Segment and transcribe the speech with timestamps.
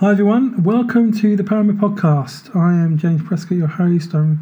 [0.00, 0.62] Hi, everyone.
[0.62, 2.56] Welcome to the Poema Podcast.
[2.56, 4.14] I am James Prescott, your host.
[4.14, 4.40] I'm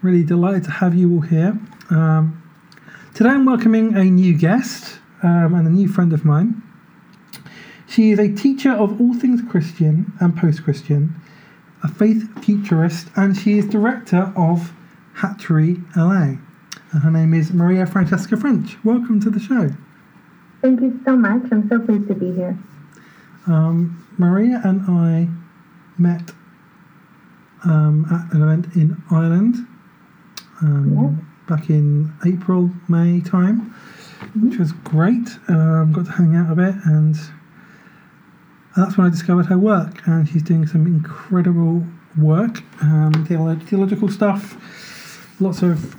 [0.00, 1.58] really delighted to have you all here.
[1.90, 2.40] Um,
[3.12, 6.62] today, I'm welcoming a new guest um, and a new friend of mine.
[7.88, 11.20] She is a teacher of all things Christian and post Christian,
[11.82, 14.72] a faith futurist, and she is director of
[15.14, 16.36] Hatchery LA.
[16.92, 18.78] And her name is Maria Francesca French.
[18.84, 19.72] Welcome to the show.
[20.60, 21.50] Thank you so much.
[21.50, 22.56] I'm so pleased to be here.
[23.48, 25.28] Um, Maria and I
[26.00, 26.30] met
[27.64, 29.56] um, at an event in Ireland
[30.60, 31.56] um, yeah.
[31.56, 33.74] back in April, May time,
[34.20, 34.48] mm-hmm.
[34.48, 35.28] which was great.
[35.48, 37.16] Um, got to hang out a bit, and
[38.76, 40.06] that's when I discovered her work.
[40.06, 41.84] And she's doing some incredible
[42.16, 45.96] work, um, theological stuff, lots of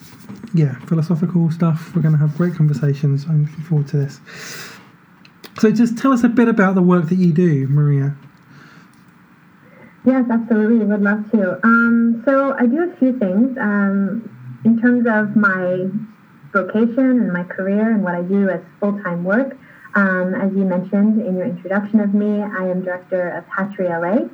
[0.53, 1.93] yeah, philosophical stuff.
[1.95, 3.25] We're going to have great conversations.
[3.25, 4.19] I'm looking forward to this.
[5.59, 8.15] So, just tell us a bit about the work that you do, Maria.
[10.05, 10.85] Yes, absolutely.
[10.85, 11.59] Would love to.
[11.63, 14.29] Um, so, I do a few things um,
[14.65, 15.87] in terms of my
[16.53, 19.57] vocation and my career and what I do as full time work.
[19.95, 24.27] Um, as you mentioned in your introduction of me, I am director of Hatchery LA,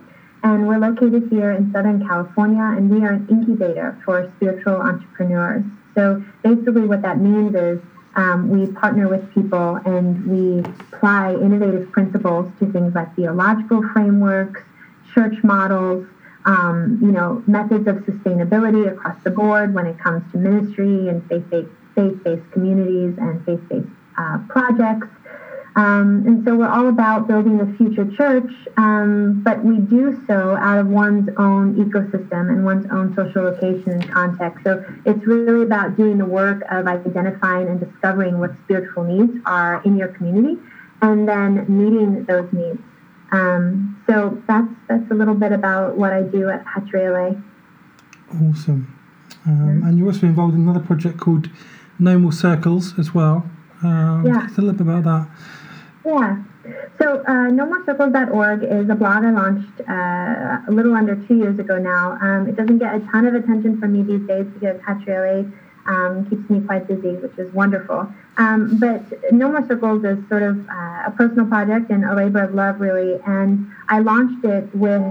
[0.43, 5.63] and we're located here in Southern California, and we are an incubator for spiritual entrepreneurs.
[5.95, 7.79] So basically, what that means is
[8.19, 10.59] um, we partner with people and we
[10.91, 14.61] apply innovative principles to things like theological frameworks,
[15.13, 16.05] church models,
[16.43, 21.25] um, you know, methods of sustainability across the board when it comes to ministry and
[21.29, 25.07] faith-based, faith-based communities and faith-based uh, projects.
[25.79, 30.57] Um, and so we're all about building the future church, um, but we do so
[30.57, 34.65] out of one's own ecosystem and one's own social location and context.
[34.65, 39.81] So it's really about doing the work of identifying and discovering what spiritual needs are
[39.85, 40.57] in your community
[41.01, 42.81] and then meeting those needs.
[43.31, 47.39] Um, so that's that's a little bit about what I do at Hatchery LA.
[48.33, 48.93] Awesome.
[49.45, 51.49] Um, and you're also involved in another project called
[51.99, 53.49] No More Circles as well.
[53.81, 54.45] Um, yeah.
[54.47, 55.29] Just a little bit about that.
[56.09, 56.41] Yeah.
[56.99, 62.17] So uh, is a blog I launched uh, a little under two years ago now.
[62.19, 65.91] Um, it doesn't get a ton of attention from me these days because Hatchery LA
[65.91, 68.11] um, keeps me quite busy, which is wonderful.
[68.37, 72.43] Um, but No More Circles is sort of uh, a personal project and a labor
[72.43, 73.21] of love, really.
[73.27, 75.03] And I launched it with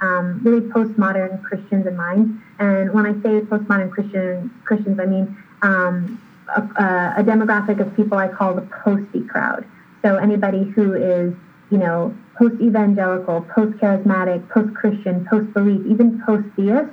[0.00, 2.42] um, really postmodern Christians in mind.
[2.58, 6.20] And when I say postmodern Christian Christians, I mean um,
[6.56, 9.64] a, a demographic of people I call the posty crowd.
[10.02, 11.34] So anybody who is,
[11.70, 16.90] you know, post-evangelical, post-charismatic, post-Christian, post-belief, even post-theist,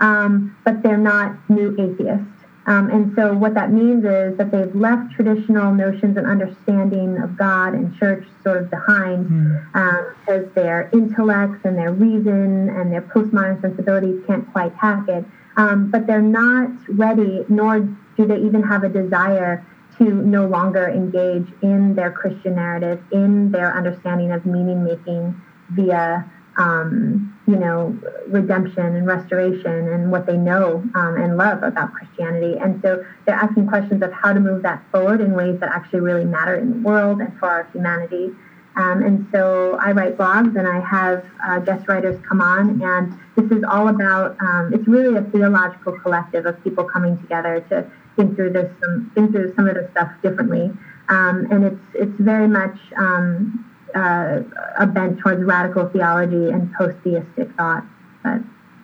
[0.00, 2.26] um, but they're not new atheists.
[2.68, 7.34] Um, and so what that means is that they've left traditional notions and understanding of
[7.34, 9.74] God and church sort of behind mm.
[9.74, 15.24] um, because their intellects and their reason and their postmodern sensibilities can't quite hack it.
[15.56, 17.80] Um, but they're not ready, nor
[18.18, 19.64] do they even have a desire
[19.98, 26.24] to no longer engage in their Christian narrative, in their understanding of meaning making via,
[26.56, 27.98] um, you know,
[28.28, 32.56] redemption and restoration and what they know um, and love about Christianity.
[32.58, 36.00] And so they're asking questions of how to move that forward in ways that actually
[36.00, 38.32] really matter in the world and for our humanity.
[38.76, 43.12] Um, and so I write blogs and I have uh, guest writers come on, and
[43.34, 47.90] this is all about, um, it's really a theological collective of people coming together to
[48.18, 50.70] think through this, some, think through some of this stuff differently.
[51.08, 53.64] Um, and it's it's very much um,
[53.94, 54.40] uh,
[54.78, 57.84] a bent towards radical theology and post-theistic thought.
[58.22, 58.40] But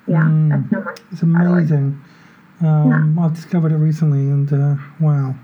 [0.07, 0.95] yeah, mm, that's no more.
[1.13, 2.01] It's amazing.
[2.63, 3.25] Um, yeah.
[3.25, 5.35] I've discovered it recently, and uh, wow.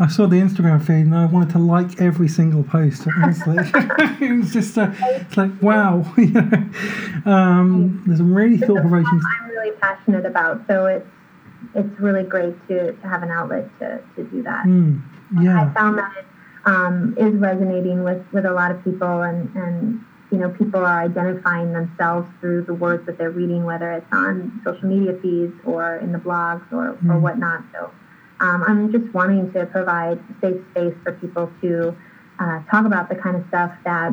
[0.00, 3.08] I saw the Instagram feed and I wanted to like every single post.
[3.16, 3.56] Honestly,
[4.20, 6.02] it was just uh, it's like wow.
[7.26, 9.20] um, there's some really thought provoking.
[9.42, 11.06] I'm really passionate about, so it's
[11.74, 14.64] it's really great to, to have an outlet to, to do that.
[14.66, 15.02] Mm,
[15.42, 15.64] yeah.
[15.64, 16.26] I found that it
[16.64, 21.00] um, is resonating with, with a lot of people and, and you know people are
[21.00, 25.96] identifying themselves through the words that they're reading, whether it's on social media feeds or
[25.96, 27.10] in the blogs or, mm.
[27.10, 27.22] or hmm.
[27.22, 27.64] whatnot.
[27.72, 27.90] So
[28.40, 31.96] um, I'm just wanting to provide safe space for people to
[32.38, 34.12] uh, talk about the kind of stuff that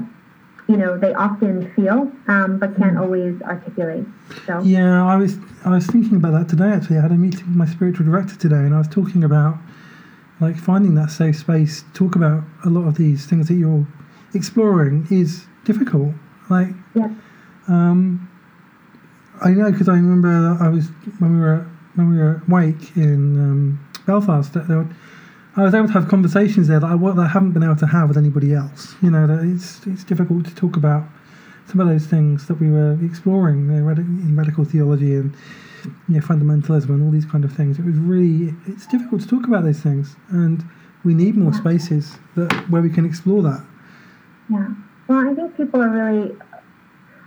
[0.67, 3.01] you know they often feel um, but can't mm.
[3.01, 4.05] always articulate
[4.47, 7.45] so yeah i was i was thinking about that today actually i had a meeting
[7.47, 9.57] with my spiritual director today and i was talking about
[10.39, 13.85] like finding that safe space talk about a lot of these things that you're
[14.33, 16.13] exploring is difficult
[16.49, 17.09] like yeah.
[17.67, 18.29] um
[19.43, 20.87] i know because i remember i was
[21.19, 24.87] when we were when we were at wake in um, belfast there were
[25.57, 27.87] I was able to have conversations there that I, that I haven't been able to
[27.87, 28.95] have with anybody else.
[29.01, 31.03] You know, that it's it's difficult to talk about
[31.67, 35.35] some of those things that we were exploring you know, in radical theology and
[36.07, 37.79] you know, fundamentalism and all these kind of things.
[37.79, 40.63] It was really it's difficult to talk about those things, and
[41.03, 41.59] we need more yeah.
[41.59, 43.65] spaces that where we can explore that.
[44.49, 44.67] Yeah.
[45.07, 46.35] Well, I think people are really.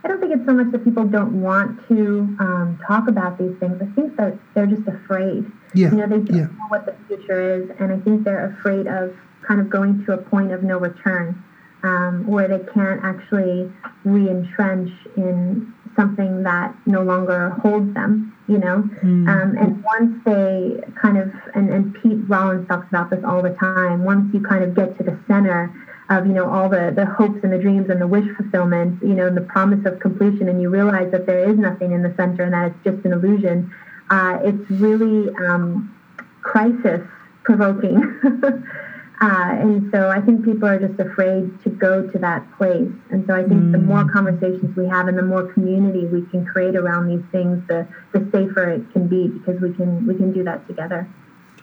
[0.05, 3.55] I don't think it's so much that people don't want to um, talk about these
[3.58, 3.82] things.
[3.82, 5.50] I think that they're just afraid.
[5.75, 5.91] Yeah.
[5.91, 6.44] You know, they don't yeah.
[6.44, 10.12] know what the future is, and I think they're afraid of kind of going to
[10.12, 11.43] a point of no return,
[11.83, 13.71] um, where they can't actually
[14.05, 18.89] re-entrench in something that no longer holds them, you know.
[19.03, 19.29] Mm.
[19.29, 23.55] Um, and once they kind of, and, and Pete Rollins talks about this all the
[23.55, 25.75] time, once you kind of get to the center
[26.09, 29.15] of, you know, all the, the hopes and the dreams and the wish fulfillment, you
[29.15, 32.15] know, and the promise of completion, and you realize that there is nothing in the
[32.17, 33.71] center and that it's just an illusion,
[34.11, 35.95] uh, it's really um,
[36.43, 37.03] crisis
[37.43, 38.01] provoking.
[39.20, 42.93] Uh, and so I think people are just afraid to go to that place.
[43.11, 43.73] And so I think mm.
[43.73, 44.12] the more mm.
[44.12, 48.20] conversations we have and the more community we can create around these things, the, the
[48.31, 51.09] safer it can be because we can we can do that together.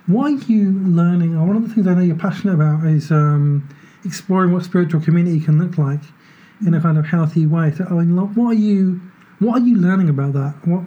[0.07, 1.40] Why are you learning?
[1.48, 3.68] One of the things I know you're passionate about is um,
[4.04, 6.02] exploring what spiritual community can look like
[6.66, 7.72] in a kind of healthy way.
[7.72, 9.00] So, I mean, what are you
[9.40, 10.56] what are you learning about that?
[10.66, 10.84] What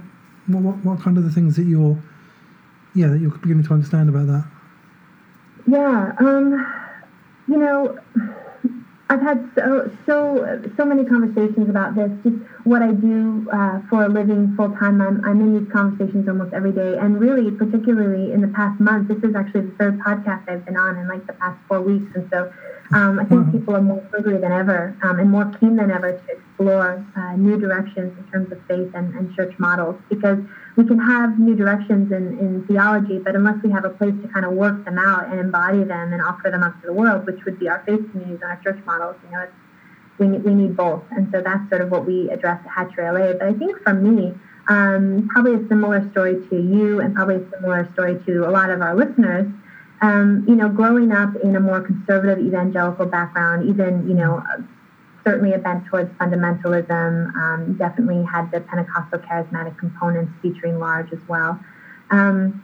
[0.47, 1.99] what what kind of the things that you're
[2.95, 4.45] yeah that you're beginning to understand about that?
[5.69, 6.65] Yeah, um,
[7.47, 7.95] you know,
[9.11, 12.11] I've had so so so many conversations about this.
[12.23, 15.03] Just what I do uh, for a living, full time.
[15.03, 19.09] I'm I'm in these conversations almost every day, and really, particularly in the past month,
[19.09, 22.07] this is actually the third podcast I've been on in like the past four weeks,
[22.15, 22.51] and so
[22.93, 23.59] um, I think mm-hmm.
[23.59, 27.37] people are more hungry than ever um, and more keen than ever to explore uh,
[27.37, 30.39] new directions in terms of faith and, and church models because
[30.77, 34.29] we can have new directions in, in theology, but unless we have a place to
[34.29, 37.27] kind of work them out and embody them and offer them up to the world,
[37.27, 39.47] which would be our faith communities and our church models, you know,
[40.19, 41.03] we, we need both.
[41.11, 43.33] And so that's sort of what we address at Hatchery LA.
[43.35, 44.35] But I think for me,
[44.69, 48.71] um, probably a similar story to you and probably a similar story to a lot
[48.71, 49.47] of our listeners
[50.01, 54.43] um, you know, growing up in a more conservative evangelical background, even, you know,
[55.25, 61.19] certainly a bent towards fundamentalism, um, definitely had the Pentecostal charismatic components featuring large as
[61.29, 61.59] well.
[62.11, 62.63] Um,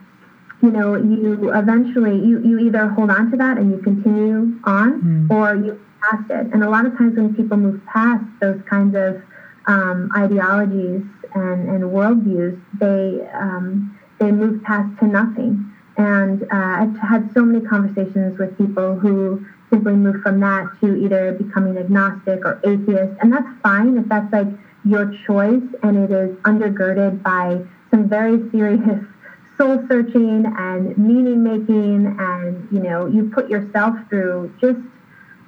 [0.61, 5.01] you know, you eventually, you, you either hold on to that and you continue on
[5.01, 5.29] mm.
[5.29, 6.53] or you pass it.
[6.53, 9.21] And a lot of times when people move past those kinds of
[9.67, 11.03] um, ideologies
[11.35, 15.71] and, and worldviews, they, um, they move past to nothing.
[15.97, 20.95] And uh, I've had so many conversations with people who simply move from that to
[20.95, 23.13] either becoming agnostic or atheist.
[23.21, 24.47] And that's fine if that's like
[24.83, 27.61] your choice and it is undergirded by
[27.91, 29.03] some very serious
[29.57, 32.15] soul searching and meaning making.
[32.19, 34.79] And you know you put yourself through just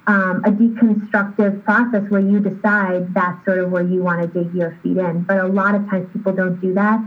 [0.06, 4.52] um, a deconstructive process where you decide that's sort of where you want to dig
[4.54, 5.22] your feet in.
[5.22, 6.98] But a lot of times people don't do that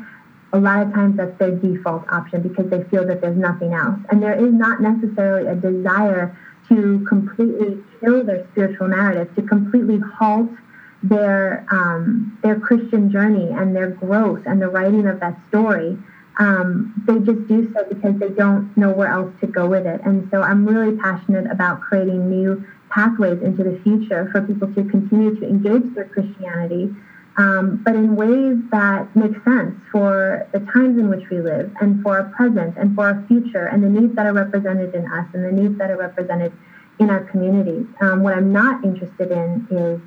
[0.53, 3.99] a lot of times that's their default option because they feel that there's nothing else.
[4.09, 6.35] And there is not necessarily a desire
[6.69, 10.49] to completely kill their spiritual narrative, to completely halt
[11.03, 15.97] their um, their Christian journey and their growth and the writing of that story.
[16.37, 20.01] Um, they just do so because they don't know where else to go with it.
[20.05, 24.83] And so I'm really passionate about creating new pathways into the future for people to
[24.85, 26.95] continue to engage their Christianity
[27.41, 31.99] um, but in ways that make sense for the times in which we live and
[32.03, 35.25] for our present and for our future and the needs that are represented in us
[35.33, 36.53] and the needs that are represented
[36.99, 37.87] in our communities.
[37.99, 39.99] Um, what I'm not interested in is,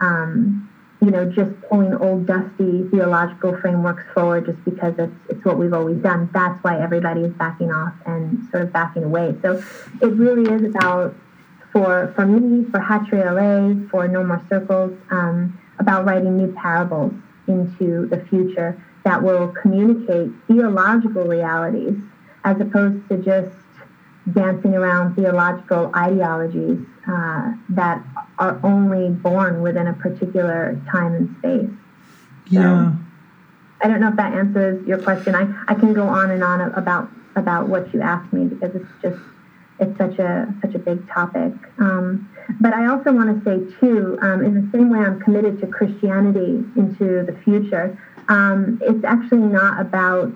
[0.00, 0.66] um,
[1.02, 5.74] you know, just pulling old dusty theological frameworks forward just because it's, it's what we've
[5.74, 6.30] always done.
[6.32, 9.36] That's why everybody is backing off and sort of backing away.
[9.42, 9.60] So
[10.00, 11.14] it really is about,
[11.70, 17.12] for, for me, for Hatchery LA, for No More Circles, um, about writing new parables
[17.46, 21.96] into the future that will communicate theological realities
[22.44, 23.50] as opposed to just
[24.32, 28.02] dancing around theological ideologies uh, that
[28.38, 31.70] are only born within a particular time and space.
[32.50, 32.92] Yeah.
[33.80, 35.34] I don't know if that answers your question.
[35.34, 38.90] I, I can go on and on about about what you asked me because it's
[39.00, 39.18] just
[39.80, 41.52] it's such a such a big topic.
[41.78, 42.28] Um,
[42.60, 45.66] but I also want to say too, um, in the same way I'm committed to
[45.66, 50.32] Christianity into the future, um, it's actually not about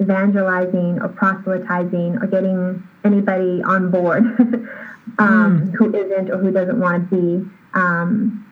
[0.00, 4.24] evangelizing or proselytizing or getting anybody on board
[5.18, 5.74] um, mm.
[5.74, 7.50] who isn't or who doesn't want to be.
[7.74, 8.46] Um,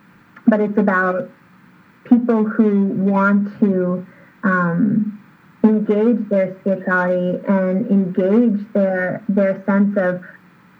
[0.46, 1.30] but it's about
[2.04, 4.06] people who want to
[4.42, 5.15] um,
[5.66, 10.20] engage their spirituality and engage their their sense of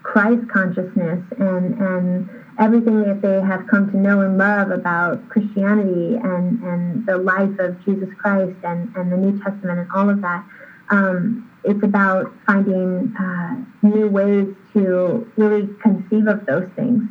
[0.03, 2.29] Christ consciousness and and
[2.59, 7.59] everything that they have come to know and love about Christianity and, and the life
[7.59, 10.43] of Jesus Christ and, and the New Testament and all of that.
[10.89, 17.03] Um, it's about finding uh, new ways to really conceive of those things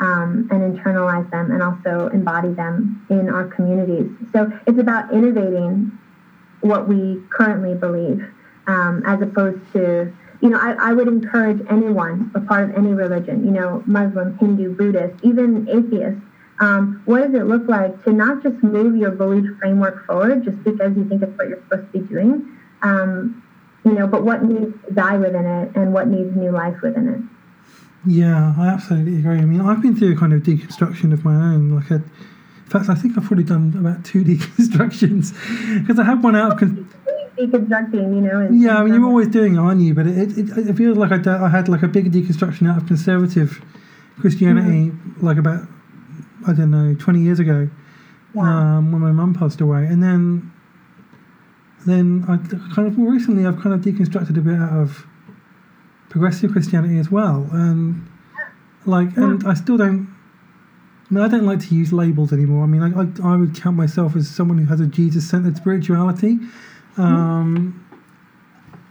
[0.00, 4.08] um, and internalize them and also embody them in our communities.
[4.32, 5.90] So it's about innovating
[6.60, 8.24] what we currently believe
[8.66, 12.92] um, as opposed to you know, I, I would encourage anyone, a part of any
[12.92, 16.18] religion, you know, Muslim, Hindu, Buddhist, even atheist,
[16.60, 20.62] um, what does it look like to not just move your belief framework forward just
[20.64, 23.42] because you think it's what you're supposed to be doing, um,
[23.84, 27.08] you know, but what needs to die within it and what needs new life within
[27.08, 27.20] it.
[28.08, 29.38] Yeah, I absolutely agree.
[29.38, 31.70] I mean, I've been through a kind of deconstruction of my own.
[31.70, 32.02] Like, a,
[32.66, 35.32] in fact, I think I've probably done about two deconstructions
[35.80, 36.58] because I had one out.
[36.58, 36.70] Cause,
[37.38, 38.48] deconstructing, you know.
[38.50, 39.94] yeah, I mean, you're always doing it, aren't you?
[39.94, 42.86] But it, it, it feels like I, I had like a big deconstruction out of
[42.88, 43.64] conservative
[44.18, 45.24] Christianity, mm-hmm.
[45.24, 45.68] like about,
[46.44, 47.70] I don't know, 20 years ago
[48.36, 49.86] um, when my mum passed away.
[49.86, 50.52] And then,
[51.86, 52.36] then I
[52.74, 55.06] kind of more recently, I've kind of deconstructed a bit out of
[56.08, 57.48] progressive Christianity as well.
[57.52, 58.08] And
[58.86, 60.15] like, and I still don't.
[61.08, 62.64] I mean, I don't like to use labels anymore.
[62.64, 65.56] I mean, I, I, I would count myself as someone who has a Jesus centered
[65.56, 66.38] spirituality.
[66.96, 67.86] Um,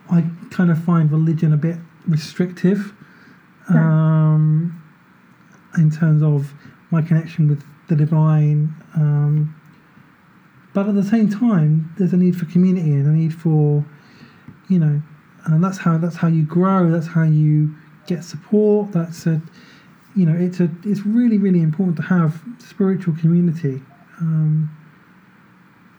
[0.09, 2.93] I kind of find religion a bit restrictive
[3.67, 4.81] um,
[5.77, 6.53] in terms of
[6.91, 8.73] my connection with the divine.
[8.95, 9.55] Um,
[10.73, 13.83] but at the same time, there's a need for community and a need for,
[14.69, 15.01] you know,
[15.45, 16.89] and that's how that's how you grow.
[16.89, 17.75] That's how you
[18.07, 18.91] get support.
[18.91, 19.41] That's a,
[20.15, 23.81] you know, it's a it's really really important to have spiritual community
[24.19, 24.69] um,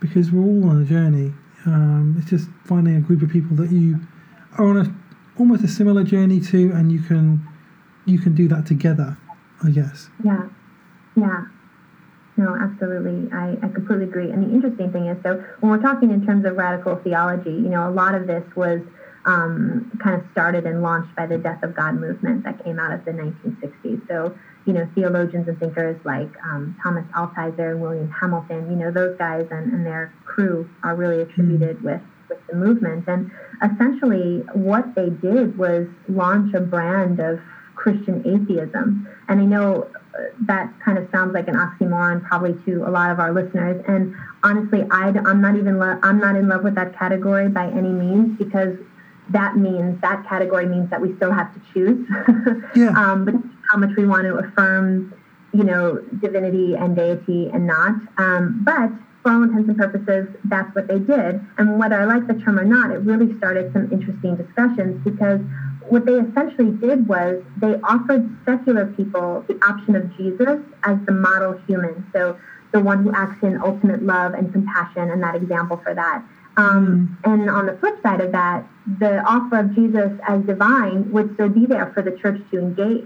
[0.00, 1.32] because we're all on a journey
[1.66, 3.98] um, it's just finding a group of people that you
[4.56, 4.94] are on a
[5.38, 7.46] almost a similar journey to, and you can
[8.04, 9.18] you can do that together.
[9.62, 10.08] I guess.
[10.24, 10.48] Yeah,
[11.16, 11.44] yeah.
[12.36, 13.32] No, absolutely.
[13.32, 14.30] I, I completely agree.
[14.30, 17.70] And the interesting thing is, so when we're talking in terms of radical theology, you
[17.70, 18.82] know, a lot of this was
[19.26, 22.92] um, kind of started and launched by the Death of God movement that came out
[22.92, 24.08] of the 1960s.
[24.08, 24.34] So
[24.66, 29.16] you know, theologians and thinkers like um, Thomas Altizer and William Hamilton, you know, those
[29.16, 33.04] guys and, and their crew are really attributed with, with the movement.
[33.06, 33.30] And
[33.62, 37.38] essentially, what they did was launch a brand of
[37.76, 39.06] Christian atheism.
[39.28, 43.12] And I know uh, that kind of sounds like an oxymoron probably to a lot
[43.12, 43.80] of our listeners.
[43.86, 47.68] And honestly, I, am not even lo- I'm not in love with that category by
[47.68, 48.74] any means because
[49.30, 52.06] that means that category means that we still have to choose.
[52.76, 52.90] yeah.
[52.90, 53.34] um, but
[53.70, 55.12] how much we want to affirm,
[55.52, 57.94] you know, divinity and deity and not.
[58.18, 58.90] Um, but
[59.22, 61.44] for all intents and purposes, that's what they did.
[61.58, 65.40] And whether I like the term or not, it really started some interesting discussions because
[65.88, 71.12] what they essentially did was they offered secular people the option of Jesus as the
[71.12, 72.06] model human.
[72.12, 72.38] So
[72.72, 76.22] the one who acts in ultimate love and compassion and that example for that.
[76.56, 77.32] Um, mm.
[77.32, 78.64] And on the flip side of that,
[78.98, 83.04] the offer of Jesus as divine would still be there for the church to engage.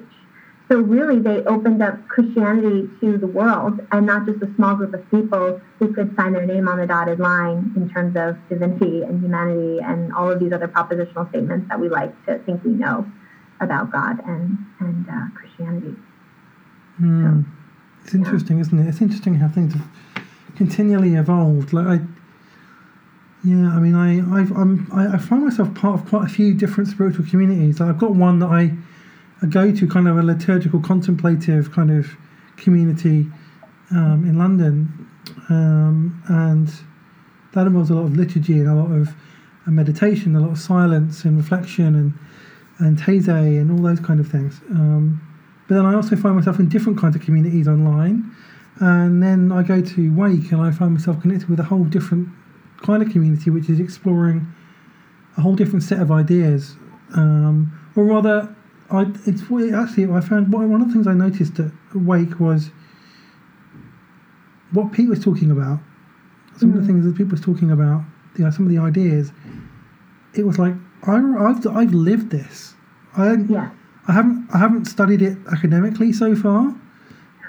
[0.70, 4.94] So really, they opened up Christianity to the world and not just a small group
[4.94, 9.02] of people who could sign their name on the dotted line in terms of divinity
[9.02, 12.70] and humanity and all of these other propositional statements that we like to think we
[12.70, 13.10] know
[13.60, 15.96] about God and and uh, Christianity.
[17.00, 17.44] Mm.
[17.44, 17.50] So,
[18.04, 18.62] it's interesting, yeah.
[18.62, 18.88] isn't it?
[18.88, 19.88] It's interesting how things have
[20.56, 21.72] continually evolved.
[21.72, 22.00] Like I,
[23.42, 26.52] yeah, I mean, I I've, I'm I, I find myself part of quite a few
[26.52, 27.80] different spiritual communities.
[27.80, 28.72] I've got one that I
[29.46, 32.16] go to kind of a liturgical contemplative kind of
[32.56, 33.26] community
[33.90, 35.08] um, in London,
[35.48, 36.68] um, and
[37.54, 39.14] that involves a lot of liturgy and a lot of
[39.66, 42.12] meditation, a lot of silence and reflection and
[42.78, 44.60] and taizé and all those kind of things.
[44.70, 45.20] Um,
[45.66, 48.34] but then I also find myself in different kinds of communities online,
[48.80, 52.28] and then I go to Wake and I find myself connected with a whole different
[52.82, 54.46] kind of community, which is exploring
[55.36, 56.76] a whole different set of ideas,
[57.14, 58.54] um, or rather
[58.90, 62.70] I it's actually I found one of the things I noticed at Wake was
[64.72, 65.80] what Pete was talking about.
[66.58, 66.76] Some mm.
[66.76, 66.86] of the mm.
[66.86, 68.02] things that Pete was talking about,
[68.36, 69.32] you know, some of the ideas.
[70.34, 70.74] It was like
[71.06, 72.74] I, have I've lived this.
[73.16, 73.70] I yeah.
[74.08, 76.74] I haven't I haven't studied it academically so far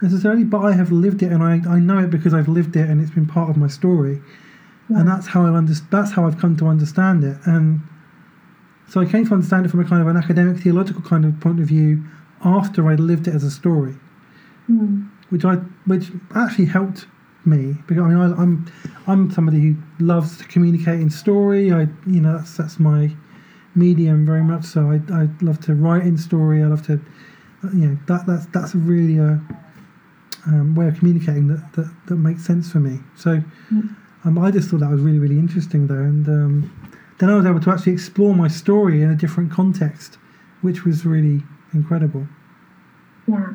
[0.01, 2.89] necessarily, but I have lived it and I, I know it because I've lived it
[2.89, 4.21] and it's been part of my story.
[4.91, 4.99] Yeah.
[4.99, 7.37] And that's how I under, that's how I've come to understand it.
[7.45, 7.81] And
[8.87, 11.39] so I came to understand it from a kind of an academic theological kind of
[11.39, 12.03] point of view
[12.43, 13.95] after I lived it as a story,
[14.69, 15.09] mm.
[15.29, 15.55] which I
[15.85, 17.05] which actually helped
[17.45, 18.71] me because I mean I, am I'm,
[19.07, 21.71] I'm somebody who loves to communicate in story.
[21.71, 23.11] I you know that's that's my
[23.75, 24.91] medium very much so.
[24.91, 26.61] I I love to write in story.
[26.61, 26.99] I love to
[27.73, 29.39] you know that that's that's really a
[30.47, 32.99] um, way of communicating that, that that makes sense for me.
[33.15, 33.41] So
[34.23, 37.45] um, I just thought that was really really interesting though, and um, then I was
[37.45, 40.17] able to actually explore my story in a different context,
[40.61, 42.27] which was really incredible.
[43.27, 43.53] Yeah,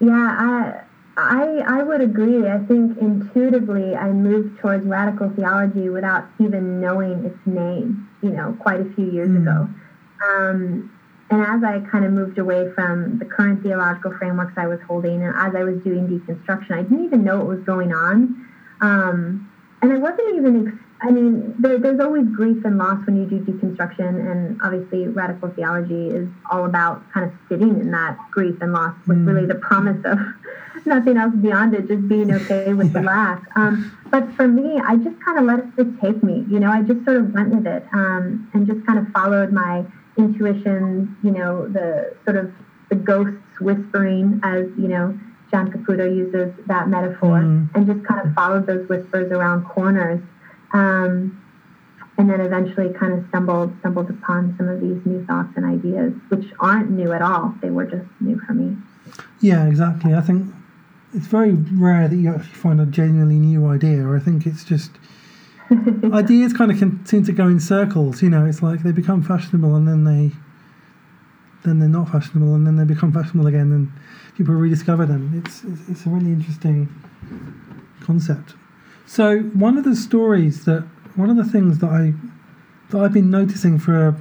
[0.00, 0.84] yeah, I
[1.16, 2.48] I I would agree.
[2.48, 8.08] I think intuitively I moved towards radical theology without even knowing its name.
[8.22, 9.42] You know, quite a few years mm.
[9.42, 9.68] ago.
[10.26, 10.90] Um,
[11.30, 15.22] and as I kind of moved away from the current theological frameworks I was holding,
[15.22, 18.48] and as I was doing deconstruction, I didn't even know what was going on.
[18.80, 19.50] Um,
[19.84, 23.26] and I wasn't even, ex- I mean, there, there's always grief and loss when you
[23.26, 28.56] do deconstruction, and obviously radical theology is all about kind of sitting in that grief
[28.62, 29.26] and loss with mm.
[29.26, 30.18] really the promise of
[30.86, 33.00] nothing else beyond it, just being okay with yeah.
[33.00, 33.42] the lack.
[33.56, 36.80] Um, but for me, I just kind of let it take me, you know, I
[36.80, 39.84] just sort of went with it um, and just kind of followed my
[40.16, 42.50] intuition, you know, the sort of
[42.88, 45.18] the ghosts whispering as, you know,
[45.54, 47.72] John Caputo uses that metaphor mm.
[47.76, 50.20] and just kind of followed those whispers around corners.
[50.72, 51.40] Um,
[52.18, 56.12] and then eventually kind of stumbled stumbled upon some of these new thoughts and ideas,
[56.28, 57.54] which aren't new at all.
[57.62, 58.76] They were just new for me.
[59.40, 60.12] Yeah, exactly.
[60.12, 60.52] I think
[61.12, 64.10] it's very rare that you actually find a genuinely new idea.
[64.10, 64.90] I think it's just
[66.12, 68.22] ideas kind of can seem to go in circles.
[68.22, 70.32] You know, it's like they become fashionable and then they
[71.64, 73.90] then they're not fashionable and then they become fashionable again and
[74.36, 75.42] people rediscover them.
[75.44, 76.88] It's it's, it's a really interesting
[78.00, 78.54] concept.
[79.06, 80.82] So one of the stories that
[81.16, 82.14] one of the things that I
[82.90, 84.16] that I've been noticing for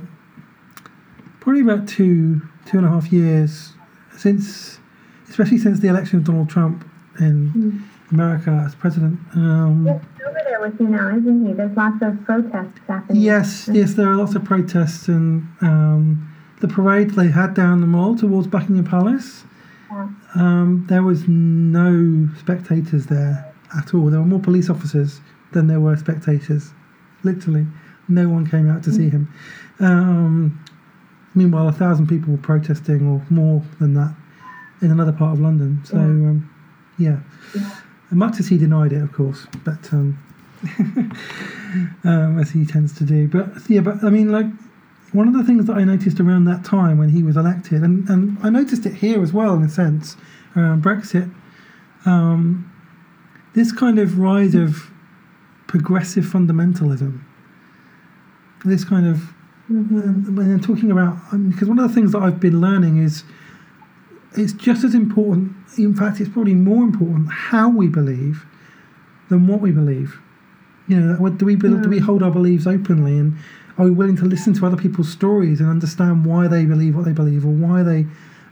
[1.39, 3.73] probably about two two and a half years
[4.17, 4.79] since
[5.29, 6.85] especially since the election of Donald Trump
[7.19, 8.11] in mm.
[8.13, 9.19] America as president.
[9.35, 10.01] Um, over
[10.45, 11.53] there with you now, isn't he?
[11.53, 13.21] There's lots of protests happening.
[13.21, 16.32] Yes, yes, there are lots of protests, and um,
[16.63, 19.43] the parade they had down the mall towards Buckingham Palace.
[19.91, 20.07] Yeah.
[20.35, 24.05] Um, there was no spectators there at all.
[24.05, 25.19] There were more police officers
[25.51, 26.71] than there were spectators.
[27.23, 27.67] Literally,
[28.07, 28.95] no one came out to mm.
[28.95, 29.27] see him.
[29.81, 30.63] Um,
[31.35, 34.15] meanwhile, a thousand people were protesting, or more than that,
[34.81, 35.81] in another part of London.
[35.83, 36.01] So, yeah.
[36.01, 36.49] Um,
[36.97, 37.17] yeah.
[37.53, 37.75] yeah
[38.11, 40.17] much as he denied it, of course, but um,
[42.05, 43.27] um, as he tends to do.
[43.27, 44.45] But yeah, but I mean, like
[45.13, 48.07] one of the things that I noticed around that time when he was elected, and,
[48.09, 50.17] and I noticed it here as well in a sense
[50.55, 51.33] around Brexit,
[52.05, 52.69] um,
[53.53, 54.91] this kind of rise of
[55.67, 57.21] progressive fundamentalism.
[58.65, 59.33] This kind of
[59.69, 61.15] when I'm talking about
[61.49, 63.23] because one of the things that I've been learning is
[64.35, 68.45] it's just as important in fact, it's probably more important how we believe
[69.29, 70.19] than what we believe.
[70.87, 73.37] You know, do we do we hold our beliefs openly, and
[73.77, 77.05] are we willing to listen to other people's stories and understand why they believe what
[77.05, 78.05] they believe, or why they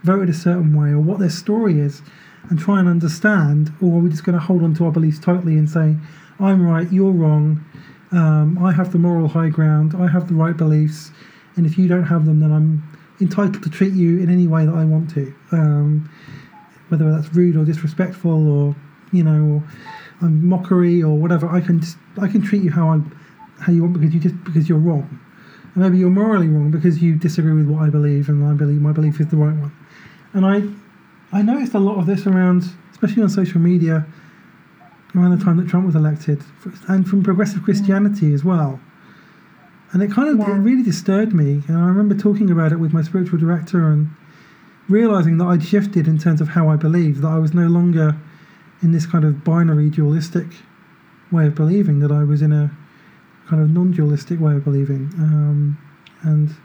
[0.04, 2.02] voted a certain way, or what their story is,
[2.50, 5.20] and try and understand, or are we just going to hold on to our beliefs
[5.20, 5.96] totally and say,
[6.40, 7.64] "I'm right, you're wrong,
[8.12, 11.12] um, I have the moral high ground, I have the right beliefs,
[11.56, 12.84] and if you don't have them, then I'm
[13.20, 16.10] entitled to treat you in any way that I want to." Um,
[16.90, 18.76] whether that's rude or disrespectful or
[19.14, 19.64] you know
[20.22, 21.50] or um, mockery or whatever.
[21.50, 23.00] I can just, I can treat you how I
[23.62, 25.20] how you want because you just because you're wrong.
[25.74, 28.82] And maybe you're morally wrong because you disagree with what I believe and I believe
[28.82, 29.72] my belief is the right one.
[30.34, 34.06] And I I noticed a lot of this around, especially on social media,
[35.16, 36.42] around the time that Trump was elected,
[36.88, 38.80] and from progressive Christianity as well.
[39.94, 40.56] And it kind of yeah.
[40.56, 41.64] it really disturbed me.
[41.68, 44.10] And I remember talking about it with my spiritual director and
[44.90, 48.18] realizing that I'd shifted in terms of how I believed, that I was no longer
[48.82, 50.48] in this kind of binary dualistic
[51.32, 52.72] way of believing, that I was in a
[53.48, 55.10] kind of non dualistic way of believing.
[55.18, 55.78] Um,
[56.24, 56.56] and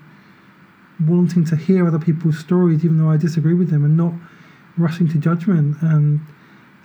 [1.06, 4.12] wanting to hear other people's stories, even though I disagree with them, and not
[4.76, 6.20] rushing to judgment and,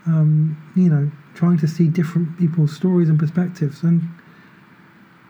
[0.05, 3.83] um, you know, trying to see different people's stories and perspectives.
[3.83, 4.01] And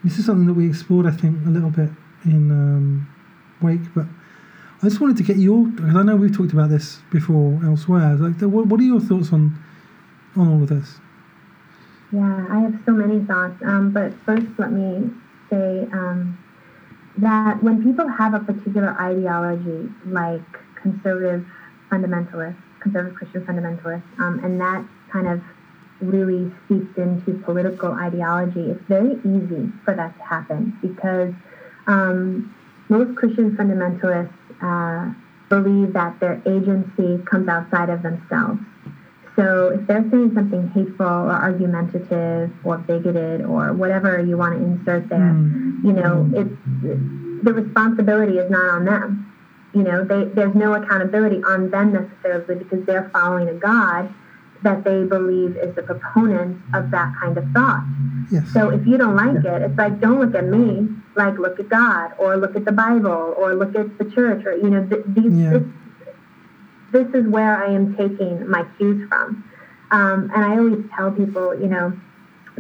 [0.04, 1.90] this is something that we explored, I think, a little bit
[2.26, 3.08] in um,
[3.62, 4.06] Wake, but
[4.84, 8.16] I just wanted to get your because I know we've talked about this before elsewhere.
[8.16, 9.58] Like, what, what are your thoughts on
[10.36, 11.00] on all of this?
[12.12, 13.56] Yeah, I have so many thoughts.
[13.64, 15.10] Um, but first, let me
[15.50, 16.38] say um,
[17.18, 20.42] that when people have a particular ideology, like
[20.76, 21.46] conservative
[21.90, 25.42] fundamentalists, conservative Christian fundamentalists, um, and that kind of
[26.02, 31.34] really seeps into political ideology, it's very easy for that to happen because
[31.88, 32.54] um,
[32.90, 34.30] most Christian fundamentalists
[34.62, 35.14] uh,
[35.48, 38.60] believe that their agency comes outside of themselves.
[39.36, 44.64] So if they're saying something hateful or argumentative or bigoted or whatever you want to
[44.64, 45.84] insert there, mm.
[45.84, 49.34] you know, it's the responsibility is not on them.
[49.74, 54.14] You know, they, there's no accountability on them necessarily because they're following a God
[54.64, 57.84] that they believe is the proponent of that kind of thought.
[58.32, 58.52] Yes.
[58.54, 61.70] So if you don't like it, it's like don't look at me, like look at
[61.70, 65.04] God or look at the Bible or look at the church or you know th-
[65.08, 65.34] these.
[65.34, 65.60] Yeah.
[66.92, 69.44] This, is where I am taking my cues from,
[69.92, 71.94] um, and I always tell people, you know,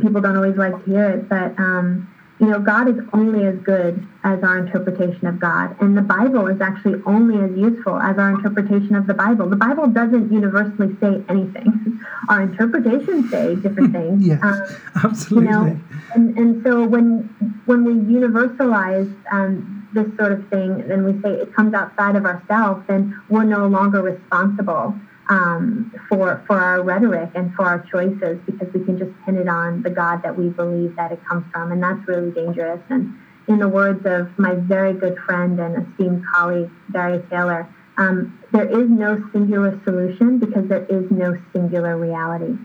[0.02, 2.08] people don't always like to hear it, but um,
[2.42, 5.80] you know, God is only as good as our interpretation of God.
[5.80, 9.48] And the Bible is actually only as useful as our interpretation of the Bible.
[9.48, 12.00] The Bible doesn't universally say anything.
[12.30, 14.26] Our interpretations say different things.
[14.26, 14.64] yes, um,
[15.04, 15.46] absolutely.
[15.46, 15.80] You know,
[16.16, 17.30] and, and so when
[17.66, 22.26] when we universalize um, this sort of thing then we say it comes outside of
[22.26, 24.96] ourselves, then we're no longer responsible
[25.30, 29.48] um, for for our rhetoric and for our choices because we can just pin it
[29.48, 32.82] on the God that we believe that it comes from, and that's really dangerous.
[32.90, 38.38] And in the words of my very good friend and esteemed colleague Daria Taylor, um,
[38.52, 42.58] there is no singular solution because there is no singular reality.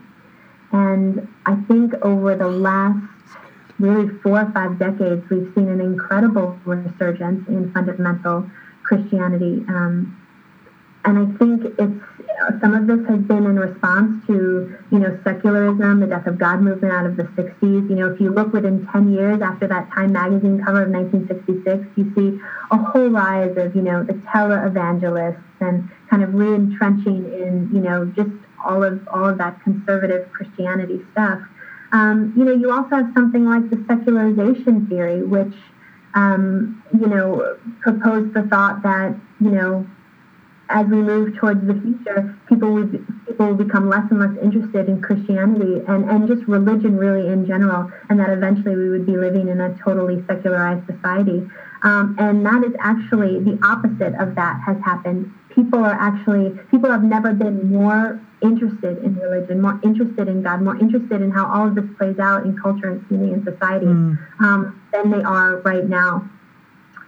[0.71, 2.99] And I think over the last
[3.79, 8.49] really four or five decades, we've seen an incredible resurgence in fundamental
[8.83, 9.63] Christianity.
[9.67, 10.17] Um,
[11.05, 12.03] and I think it's
[12.61, 16.61] some of this has been in response to, you know, secularism, the death of God
[16.61, 17.89] movement out of the 60s.
[17.89, 21.87] You know, if you look within 10 years after that Time magazine cover of 1966,
[21.95, 22.39] you see
[22.71, 28.05] a whole rise of, you know, the tele-evangelists and kind of re-entrenching in, you know,
[28.05, 28.29] just
[28.63, 31.41] all of all of that conservative Christianity stuff.
[31.91, 35.53] Um, you know, you also have something like the secularization theory, which,
[36.13, 39.85] um, you know, proposed the thought that, you know,
[40.69, 42.87] as we move towards the future, people will,
[43.25, 47.45] people will become less and less interested in Christianity and, and just religion really in
[47.45, 51.47] general, and that eventually we would be living in a totally secularized society.
[51.83, 55.31] Um, and that is actually the opposite of that has happened.
[55.49, 60.61] People are actually, people have never been more interested in religion, more interested in God,
[60.61, 63.85] more interested in how all of this plays out in culture and community and society
[63.85, 64.17] mm.
[64.41, 66.29] um, than they are right now.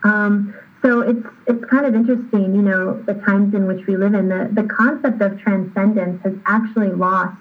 [0.04, 4.13] Um, so it's it's kind of interesting, you know, the times in which we live
[4.13, 4.30] in.
[4.30, 7.36] The the concept of transcendence has actually lost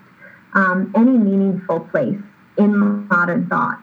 [0.55, 2.18] um, any meaningful place
[2.57, 3.81] in modern thought.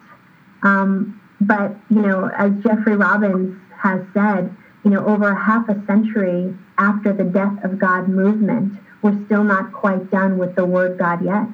[0.64, 6.54] Um, but you know, as Jeffrey Robbins has said, you know, over half a century
[6.78, 11.24] after the death of God movement, we're still not quite done with the word God
[11.24, 11.48] yet.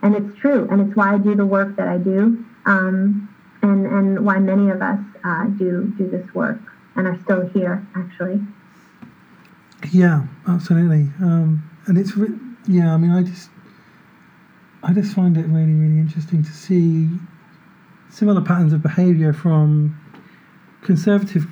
[0.00, 3.28] And it's true, and it's why I do the work that I do, um,
[3.60, 7.86] and and why many of us uh, do do this work and are still here,
[7.96, 8.40] actually.
[9.90, 11.10] Yeah, absolutely.
[11.20, 12.94] Um, and it's re- yeah.
[12.94, 13.50] I mean, I just
[14.82, 17.08] I just find it really really interesting to see
[18.10, 19.98] similar patterns of behaviour from
[20.82, 21.46] conservative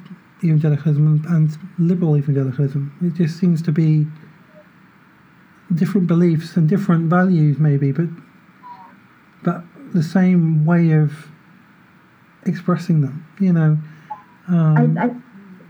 [0.45, 2.93] evangelicalism and, liberal evangelicalism.
[3.03, 4.07] It just seems to be
[5.75, 8.09] different beliefs and different values, maybe, but
[9.43, 11.29] but the same way of
[12.47, 13.27] expressing them.
[13.41, 13.79] You know.
[14.49, 15.11] Um, I, I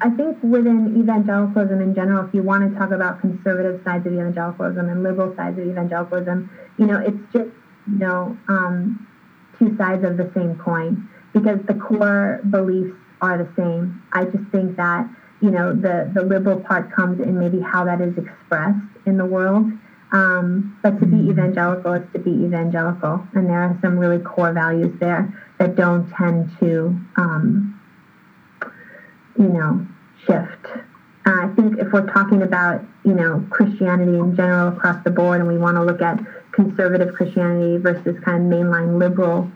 [0.03, 4.15] I think within evangelicalism in general, if you want to talk about conservative sides of
[4.15, 7.51] evangelicalism and liberal sides of evangelicalism, you know, it's just,
[7.87, 9.07] you know, um,
[9.59, 14.03] two sides of the same coin because the core beliefs are the same.
[14.13, 15.09] I just think that,
[15.43, 19.27] you know, the, the liberal part comes in maybe how that is expressed in the
[19.27, 19.71] world.
[20.13, 21.31] Um, but to be mm-hmm.
[21.31, 23.25] evangelical is to be evangelical.
[23.35, 27.80] And there are some really core values there that don't tend to, um,
[29.41, 29.87] you know,
[30.27, 30.67] shift.
[31.27, 35.41] Uh, I think if we're talking about, you know, Christianity in general across the board
[35.41, 36.21] and we want to look at
[36.53, 39.51] conservative Christianity versus kind of mainline liberal,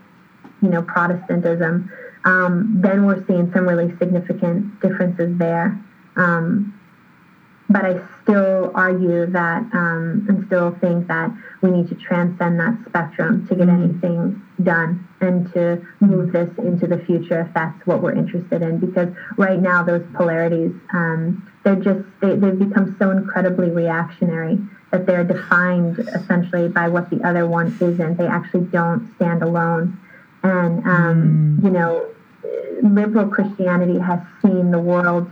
[0.61, 1.91] you know, Protestantism,
[2.25, 5.79] um, then we're seeing some really significant differences there.
[6.15, 6.79] Um,
[7.69, 12.77] but I still argue that um, and still think that we need to transcend that
[12.87, 13.83] spectrum to get mm-hmm.
[13.83, 18.77] anything done and to move this into the future if that's what we're interested in.
[18.77, 24.59] Because right now, those polarities, um, they're just, they, they've become so incredibly reactionary
[24.91, 28.17] that they're defined essentially by what the other one isn't.
[28.17, 29.99] They actually don't stand alone.
[30.43, 31.63] And, um, mm.
[31.63, 32.05] you know,
[32.83, 35.31] liberal Christianity has seen the world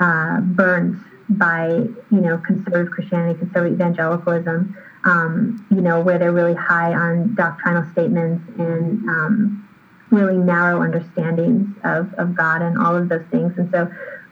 [0.00, 6.54] uh, burned by you know conservative Christianity, conservative evangelicalism, um, you know where they're really
[6.54, 9.68] high on doctrinal statements and um,
[10.10, 13.52] really narrow understandings of, of God and all of those things.
[13.58, 13.90] And so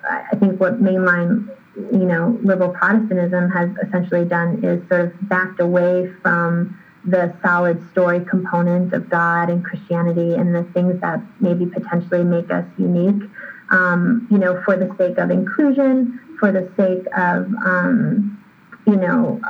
[0.09, 5.61] I think what mainline you know liberal Protestantism has essentially done is sort of backed
[5.61, 11.64] away from the solid story component of God and Christianity and the things that maybe
[11.66, 13.22] potentially make us unique
[13.70, 18.38] um, you know, for the sake of inclusion, for the sake of, um,
[18.87, 19.40] you know,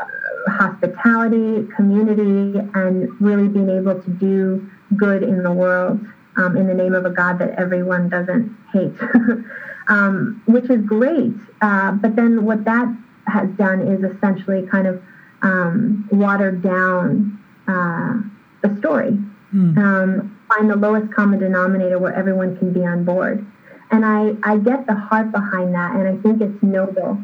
[0.47, 4.65] hospitality, community, and really being able to do
[4.97, 6.01] good in the world
[6.37, 8.95] um, in the name of a God that everyone doesn't hate,
[9.89, 11.35] um, which is great.
[11.61, 12.89] Uh, but then what that
[13.27, 15.03] has done is essentially kind of
[15.43, 18.21] um, watered down uh,
[18.63, 19.19] the story.
[19.55, 20.31] Mm.
[20.49, 23.47] find the lowest common denominator where everyone can be on board.
[23.91, 27.19] And I, I get the heart behind that, and I think it's noble.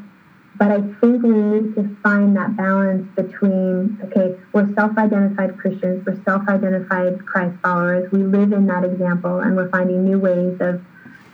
[0.56, 6.06] But I think we need to find that balance between, okay, we're self identified Christians,
[6.06, 10.56] we're self identified Christ followers, we live in that example, and we're finding new ways
[10.60, 10.80] of,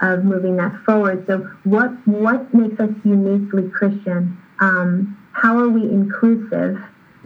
[0.01, 1.27] of moving that forward.
[1.27, 4.39] So, what, what makes us uniquely Christian?
[4.61, 6.79] Um, how are we inclusive?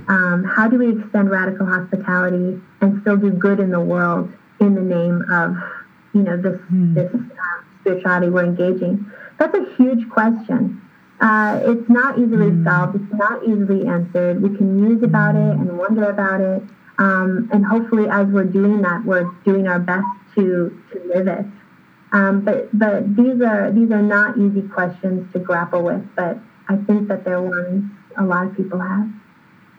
[0.09, 4.75] Um, how do we extend radical hospitality and still do good in the world in
[4.75, 5.57] the name of,
[6.15, 6.95] you know, this, mm.
[6.95, 9.11] this uh, spirituality we're engaging?
[9.39, 10.81] That's a huge question.
[11.21, 12.65] Uh, it's not easily mm.
[12.65, 12.97] solved.
[12.97, 14.43] It's not easily answered.
[14.43, 16.63] We can muse about it and wonder about it.
[16.99, 21.47] Um, and hopefully, as we're doing that, we're doing our best to, to live it.
[22.13, 26.05] Um, but but these are these are not easy questions to grapple with.
[26.15, 29.09] But I think that they're ones a lot of people have.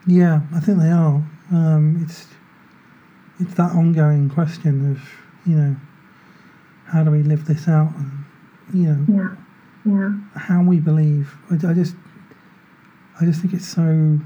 [0.06, 1.22] Yeah, I think they are.
[1.52, 2.26] Um, it's
[3.38, 5.00] it's that ongoing question of
[5.46, 5.76] you know
[6.94, 8.24] how do we live this out and
[8.72, 9.44] you know yeah
[9.84, 10.12] yeah.
[10.34, 11.36] how we believe.
[11.50, 11.94] I, I just,
[13.20, 14.18] I just think it's so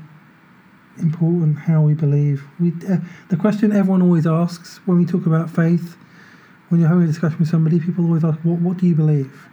[0.98, 2.44] important how we believe.
[2.58, 5.96] We, uh, the question everyone always asks when we talk about faith,
[6.68, 9.48] when you're having a discussion with somebody, people always ask, "What, what do you believe?"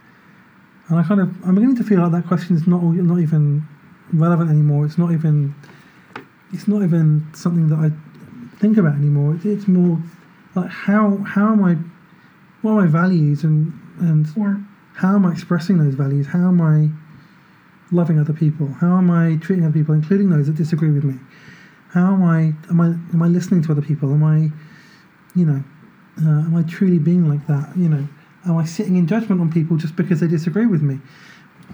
[0.88, 3.66] And I kind of, I'm beginning to feel like that question is not, not even
[4.12, 4.86] relevant anymore.
[4.86, 5.52] It's not even,
[6.52, 7.90] it's not even something that I
[8.58, 9.34] think about anymore.
[9.34, 10.00] It's, it's more
[10.54, 11.76] like how, how am I,
[12.66, 14.56] what are my values and and yeah
[14.96, 16.26] how am I expressing those values?
[16.26, 16.88] How am I
[17.94, 18.68] loving other people?
[18.80, 21.16] How am I treating other people, including those that disagree with me?
[21.90, 24.10] How am I am I am I listening to other people?
[24.10, 24.50] Am I,
[25.38, 25.62] you know,
[26.22, 27.76] uh, am I truly being like that?
[27.76, 28.08] You know,
[28.46, 30.98] am I sitting in judgment on people just because they disagree with me?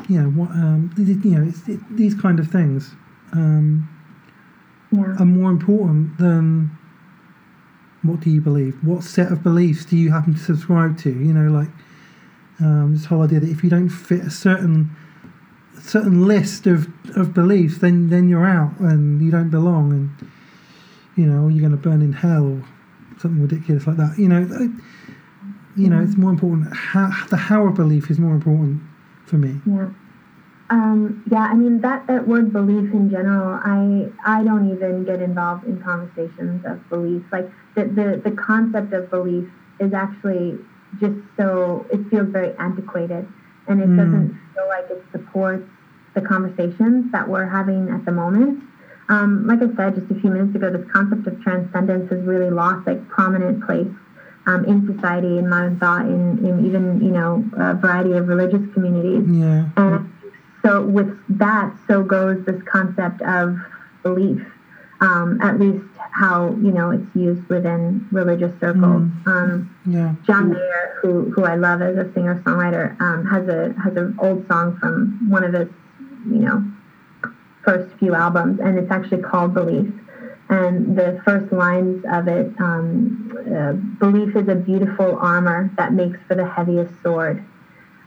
[0.09, 2.90] You know, what um, you know, it's, it, these kind of things
[3.33, 3.88] um,
[4.90, 5.14] yeah.
[5.18, 6.76] are more important than
[8.02, 8.76] what do you believe?
[8.82, 11.10] What set of beliefs do you happen to subscribe to?
[11.10, 11.68] You know, like
[12.60, 14.90] um, this whole idea that if you don't fit a certain
[15.80, 20.30] certain list of, of beliefs, then then you're out and you don't belong, and
[21.16, 22.64] you know you're going to burn in hell or
[23.20, 24.18] something ridiculous like that.
[24.18, 24.72] You know,
[25.76, 26.74] you know, it's more important.
[26.74, 28.82] How, the how of belief is more important
[29.26, 29.60] for me.
[29.64, 29.90] Yeah.
[30.72, 35.20] Um, yeah, I mean that, that word belief in general, I I don't even get
[35.20, 37.22] involved in conversations of belief.
[37.30, 39.46] Like the, the, the concept of belief
[39.80, 40.58] is actually
[40.98, 43.28] just so it feels very antiquated
[43.68, 43.98] and it mm.
[43.98, 45.68] doesn't feel like it supports
[46.14, 48.64] the conversations that we're having at the moment.
[49.11, 52.48] Um, like I said just a few minutes ago, this concept of transcendence has really
[52.48, 53.92] lost like prominent place
[54.46, 58.62] um, in society, in modern thought, in, in even you know a variety of religious
[58.72, 59.28] communities.
[59.28, 59.68] Yeah.
[59.76, 60.12] And
[60.62, 63.59] so with that, so goes this concept of
[64.03, 64.40] belief.
[65.01, 69.03] Um, at least how you know it's used within religious circles.
[69.03, 69.27] Mm.
[69.27, 70.14] Um, yeah.
[70.25, 74.14] John Mayer, who who I love as a singer songwriter, um, has a has an
[74.20, 75.68] old song from one of his
[76.27, 76.64] you know
[77.64, 79.92] first few albums, and it's actually called Belief.
[80.48, 86.20] And the first lines of it, um, uh, belief is a beautiful armor that makes
[86.29, 87.42] for the heaviest sword.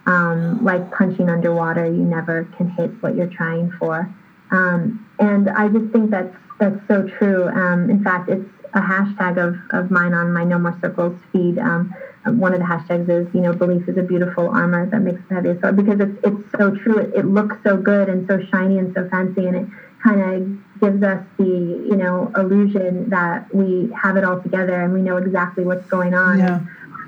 [0.06, 4.08] Um, like punching underwater, you never can hit what you're trying for.
[4.52, 7.48] Um, and I just think that's that's so true.
[7.50, 11.58] Um, in fact, it's a hashtag of, of mine on my No More Circles feed.
[11.58, 11.94] Um,
[12.26, 15.36] one of the hashtags is, you know, belief is a beautiful armor that makes the
[15.36, 16.98] heaviest sword because it's, it's so true.
[16.98, 19.68] It, it looks so good and so shiny and so fancy, and it
[20.04, 24.94] kind of gives us the, you know, illusion that we have it all together and
[24.94, 26.40] we know exactly what's going on.
[26.40, 26.60] Yeah.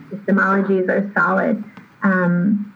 [0.09, 1.63] Systemologies are solid.
[2.01, 2.73] Um,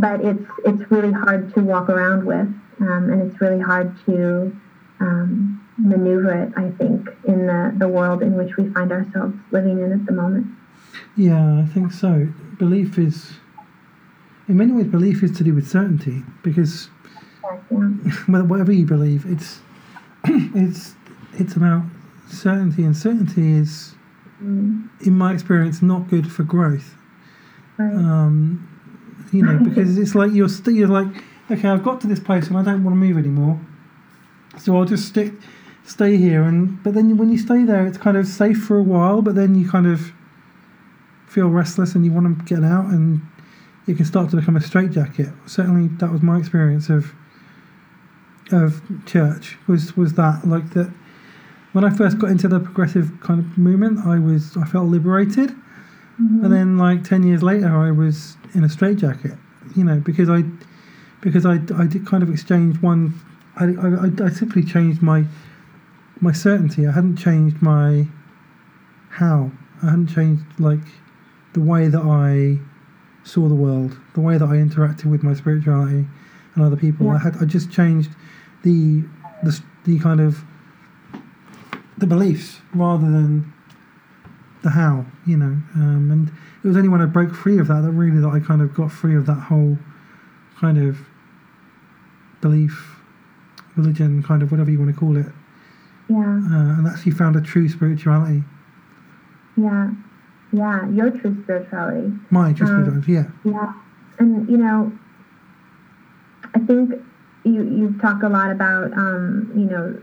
[0.00, 2.48] but it's, it's really hard to walk around with,
[2.80, 4.54] um, and it's really hard to
[5.00, 9.80] um, maneuver it, I think, in the, the world in which we find ourselves living
[9.80, 10.46] in at the moment.
[11.16, 12.28] Yeah, I think so.
[12.58, 13.32] Belief is,
[14.48, 16.88] in many ways, belief is to do with certainty because
[17.70, 17.78] yeah.
[18.26, 19.60] whatever you believe, it's
[20.24, 20.94] it's
[21.34, 21.84] it's about
[22.28, 23.94] certainty, and certainty is,
[24.42, 24.88] mm.
[25.00, 26.96] in my experience, not good for growth.
[27.78, 27.94] Right.
[27.94, 28.75] Um,
[29.32, 31.08] you know, because it's like you're still you're like,
[31.50, 33.60] okay, I've got to this place and I don't want to move anymore,
[34.58, 35.32] so I'll just stick
[35.84, 38.82] stay here and but then when you stay there it's kind of safe for a
[38.82, 40.12] while but then you kind of
[41.28, 43.20] feel restless and you want to get out and
[43.86, 45.28] you can start to become a straitjacket.
[45.46, 47.14] Certainly, that was my experience of
[48.52, 49.58] of church.
[49.66, 50.92] Was was that like that?
[51.72, 55.54] When I first got into the progressive kind of movement, I was I felt liberated,
[56.20, 56.44] mm-hmm.
[56.44, 59.32] and then like ten years later, I was in a straitjacket.
[59.74, 60.44] You know, because I
[61.20, 63.20] because I, I did kind of exchange one.
[63.56, 65.24] I, I, I simply changed my
[66.20, 66.86] my certainty.
[66.86, 68.06] I hadn't changed my
[69.10, 69.50] how.
[69.82, 70.80] I hadn't changed like
[71.52, 72.58] the way that I
[73.24, 76.06] saw the world, the way that I interacted with my spirituality
[76.54, 77.06] and other people.
[77.06, 77.14] Yeah.
[77.14, 78.10] I had I just changed
[78.62, 79.04] the
[79.42, 80.44] the the kind of
[81.98, 83.52] the beliefs rather than
[84.62, 85.56] the how, you know.
[85.74, 86.28] Um, and
[86.62, 88.74] it was only when I broke free of that that really that I kind of
[88.74, 89.78] got free of that whole
[90.58, 90.98] kind of
[92.40, 92.96] belief,
[93.76, 95.26] religion, kind of whatever you want to call it.
[96.08, 96.18] Yeah.
[96.18, 98.44] Uh, and actually found a true spirituality.
[99.56, 99.90] Yeah.
[100.52, 102.12] Yeah, your true spirituality.
[102.30, 103.24] My true um, spirituality, yeah.
[103.44, 103.72] Yeah.
[104.18, 104.96] And, you know,
[106.54, 106.92] I think
[107.44, 110.02] you, you've talked a lot about, um, you know,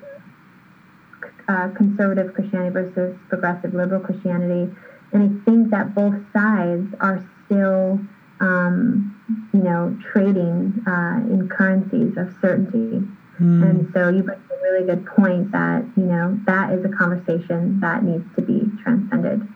[1.48, 4.74] uh, conservative Christianity versus progressive liberal Christianity.
[5.12, 8.00] And I think that both sides are still,
[8.40, 9.16] um,
[9.54, 13.06] you know, trading uh, in currencies of certainty.
[13.40, 13.70] Mm.
[13.70, 17.80] And so you bring a really good point that, you know, that is a conversation
[17.82, 19.48] that needs to be transcended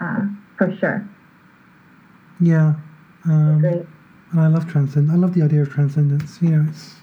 [0.00, 0.26] uh,
[0.58, 1.08] for sure.
[2.40, 2.74] Yeah.
[3.24, 3.86] Um, Great.
[4.32, 5.10] And I love transcend.
[5.10, 6.40] I love the idea of transcendence.
[6.42, 6.96] You know, it's.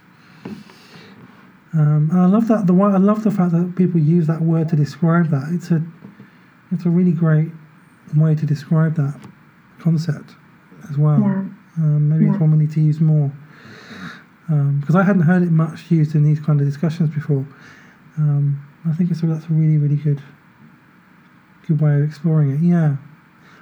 [1.73, 4.69] Um, and I love that the I love the fact that people use that word
[4.69, 5.49] to describe that.
[5.51, 5.83] It's a,
[6.71, 7.49] it's a really great
[8.15, 9.19] way to describe that
[9.79, 10.35] concept
[10.89, 11.19] as well.
[11.19, 11.45] Yeah.
[11.77, 12.31] Um, maybe yeah.
[12.31, 13.31] it's one we need to use more
[14.45, 17.47] because um, I hadn't heard it much used in these kind of discussions before.
[18.17, 20.21] Um, I think it's a, that's a really really good
[21.67, 22.61] good way of exploring it.
[22.61, 22.97] Yeah.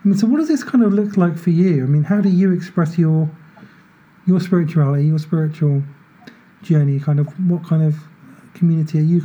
[0.04, 1.84] I mean, so what does this kind of look like for you?
[1.84, 3.30] I mean, how do you express your
[4.26, 5.84] your spirituality, your spiritual
[6.62, 7.00] journey?
[7.00, 7.96] Kind of what kind of
[8.54, 9.22] community are you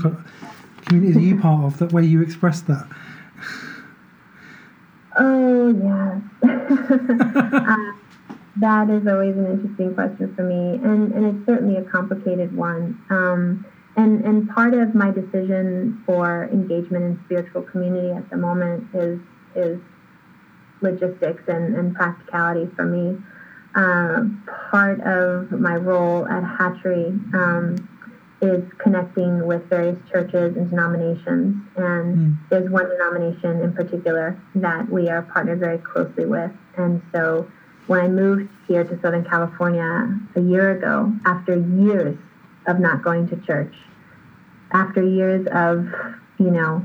[0.87, 2.87] community are you part of that way you express that?
[5.19, 7.93] Oh yes, uh,
[8.57, 13.01] that is always an interesting question for me, and and it's certainly a complicated one.
[13.11, 13.65] Um,
[13.97, 19.19] and and part of my decision for engagement in spiritual community at the moment is
[19.55, 19.81] is
[20.83, 23.19] logistics and, and practicality for me.
[23.77, 24.25] Uh,
[24.71, 27.77] part of my role at Hatchery um,
[28.41, 32.39] is connecting with various churches and denominations, and mm.
[32.49, 36.51] there's one denomination in particular that we are partnered very closely with.
[36.79, 37.51] And so,
[37.87, 42.17] when I moved here to Southern California a year ago, after years
[42.67, 43.75] of not going to church,
[44.73, 45.87] after years of,
[46.39, 46.83] you know,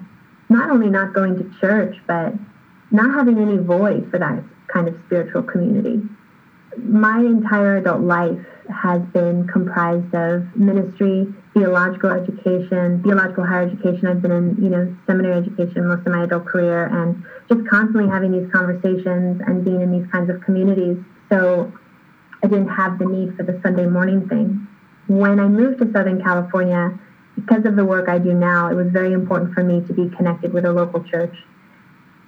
[0.50, 2.34] not only not going to church, but
[2.92, 6.02] not having any voice for that kind of spiritual community.
[6.78, 14.08] My entire adult life has been comprised of ministry, theological education, theological higher education.
[14.08, 18.10] I've been in, you know, seminary education most of my adult career and just constantly
[18.10, 20.98] having these conversations and being in these kinds of communities.
[21.30, 21.72] So
[22.44, 24.68] I didn't have the need for the Sunday morning thing.
[25.08, 26.98] When I moved to Southern California,
[27.36, 30.10] because of the work I do now, it was very important for me to be
[30.16, 31.36] connected with a local church.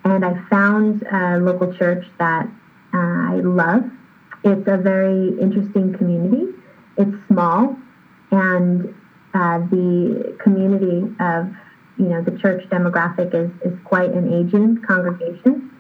[0.04, 2.46] And I found a local church that
[2.94, 3.90] uh, I love.
[4.44, 6.54] It's a very interesting community.
[6.98, 7.78] It's small,
[8.32, 8.94] and
[9.34, 11.54] uh, the community of
[11.98, 15.72] you know the church demographic is, is quite an aging congregation.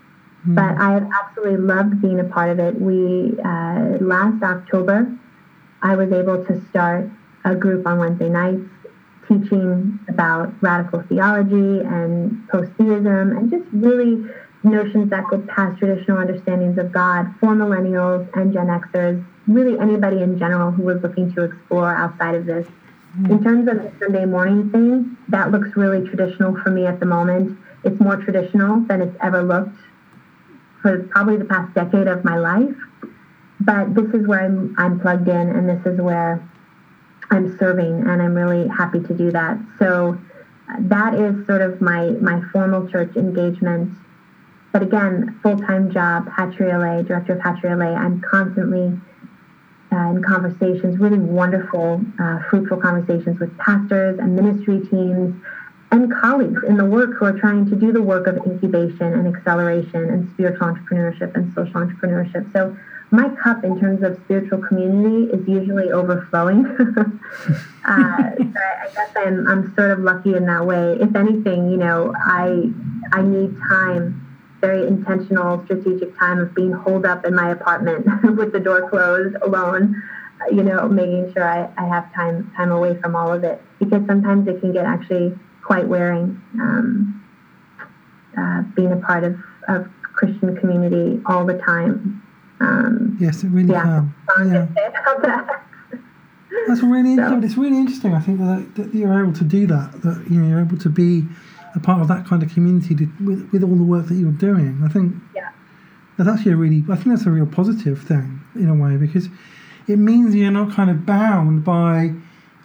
[0.47, 0.55] Mm.
[0.55, 2.79] But I have absolutely loved being a part of it.
[2.79, 5.11] We uh, last October,
[5.81, 7.09] I was able to start
[7.45, 8.69] a group on Wednesday nights
[9.27, 14.25] teaching about radical theology and post-theism and just really
[14.63, 20.21] notions that go past traditional understandings of God for millennials and Gen Xers, really anybody
[20.21, 22.65] in general who was looking to explore outside of this.
[22.67, 23.31] Mm-hmm.
[23.31, 27.05] In terms of the Sunday morning thing, that looks really traditional for me at the
[27.05, 27.57] moment.
[27.83, 29.77] It's more traditional than it's ever looked
[30.81, 32.75] for probably the past decade of my life.
[33.59, 36.41] But this is where I'm, I'm plugged in, and this is where
[37.29, 39.57] I'm serving, and I'm really happy to do that.
[39.79, 40.17] So
[40.79, 43.91] that is sort of my my formal church engagement.
[44.73, 47.93] But again, full time job, LA, director of LA.
[47.93, 48.99] I'm constantly
[49.91, 55.31] uh, in conversations, really wonderful, uh, fruitful conversations with pastors and ministry teams
[55.91, 59.27] and colleagues in the work who are trying to do the work of incubation and
[59.27, 62.51] acceleration and spiritual entrepreneurship and social entrepreneurship.
[62.51, 62.75] So
[63.11, 66.65] my cup in terms of spiritual community is usually overflowing.
[66.79, 67.11] uh,
[67.85, 70.97] so I, guess I'm, I'm sort of lucky in that way.
[70.99, 72.71] If anything, you know, I
[73.11, 74.22] I need time
[74.63, 78.05] very intentional, strategic time of being holed up in my apartment
[78.37, 80.01] with the door closed, alone.
[80.51, 84.05] You know, making sure I, I have time time away from all of it because
[84.07, 86.41] sometimes it can get actually quite wearing.
[86.59, 87.23] Um,
[88.37, 89.37] uh, being a part of,
[89.67, 92.21] of Christian community all the time.
[92.59, 94.05] Um, yes, it really yeah,
[94.35, 94.51] can.
[94.51, 95.47] Yeah.
[96.67, 97.39] That's really so.
[97.43, 98.13] it's really interesting.
[98.13, 100.01] I think that, that you're able to do that.
[100.01, 101.25] That you know you're able to be
[101.75, 104.31] a part of that kind of community to, with with all the work that you're
[104.31, 104.81] doing.
[104.83, 105.51] I think yeah.
[106.17, 109.29] that's actually a really I think that's a real positive thing in a way because
[109.87, 112.13] it means you're not kind of bound by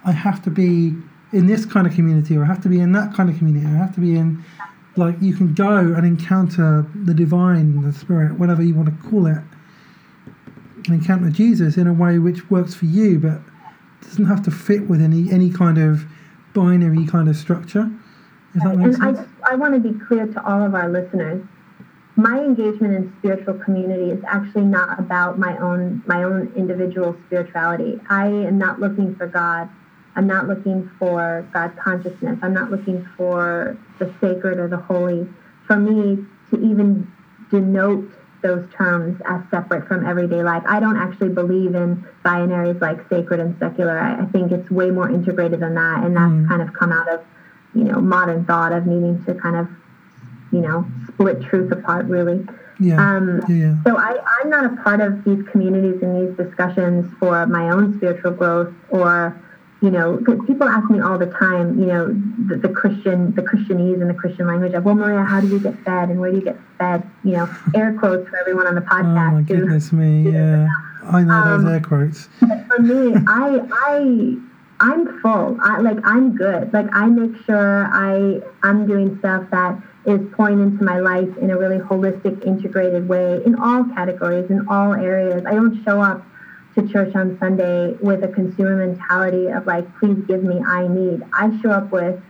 [0.05, 0.95] I have to be
[1.31, 3.65] in this kind of community or I have to be in that kind of community.
[3.65, 4.43] I have to be in
[4.95, 9.27] like you can go and encounter the divine, the spirit, whatever you want to call
[9.27, 9.37] it,
[10.85, 13.39] and encounter Jesus in a way which works for you, but
[14.01, 16.05] doesn't have to fit with any any kind of
[16.53, 17.91] binary kind of structure.
[18.55, 19.29] If that makes and sense.
[19.43, 21.45] I, I want to be clear to all of our listeners.
[22.15, 27.99] My engagement in spiritual community is actually not about my own my own individual spirituality.
[28.09, 29.69] I am not looking for God
[30.15, 32.37] I'm not looking for God consciousness.
[32.41, 35.27] I'm not looking for the sacred or the holy.
[35.65, 37.09] For me, to even
[37.49, 40.63] denote those terms as separate from everyday life.
[40.65, 43.97] I don't actually believe in binaries like sacred and secular.
[43.97, 46.47] I, I think it's way more integrated than that, and that's mm.
[46.47, 47.21] kind of come out of
[47.79, 49.67] you know modern thought of needing to kind of
[50.51, 52.45] you know split truth apart really.
[52.81, 52.95] Yeah.
[52.95, 53.75] Um, yeah.
[53.83, 57.97] So I, I'm not a part of these communities and these discussions for my own
[57.97, 59.37] spiritual growth or
[59.81, 62.07] you know, people ask me all the time, you know,
[62.47, 65.59] the, the, Christian, the Christianese and the Christian language of, well, Maria, how do you
[65.59, 67.09] get fed and where do you get fed?
[67.23, 69.31] You know, air quotes for everyone on the podcast.
[69.31, 70.67] Oh my goodness me, yeah,
[71.03, 72.27] I know um, those air quotes.
[72.41, 74.37] But for me, I, I,
[74.81, 75.57] I'm full.
[75.61, 76.71] I like, I'm good.
[76.73, 81.51] Like, I make sure I, I'm doing stuff that is pouring into my life in
[81.51, 85.43] a really holistic, integrated way in all categories, in all areas.
[85.45, 86.25] I don't show up
[86.75, 91.23] to church on Sunday with a consumer mentality of like, please give me, I need.
[91.33, 92.21] I show up with,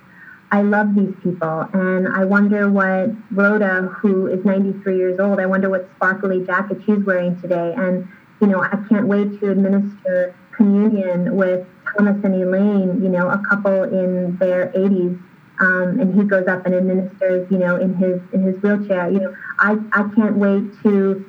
[0.51, 1.67] I love these people.
[1.73, 6.81] And I wonder what Rhoda, who is 93 years old, I wonder what sparkly jacket
[6.85, 7.75] she's wearing today.
[7.77, 8.07] And,
[8.41, 11.67] you know, I can't wait to administer communion with
[11.97, 15.15] Thomas and Elaine, you know, a couple in their 80s.
[15.61, 19.09] Um, and he goes up and administers, you know, in his in his wheelchair.
[19.09, 21.19] You know, I, I can't wait to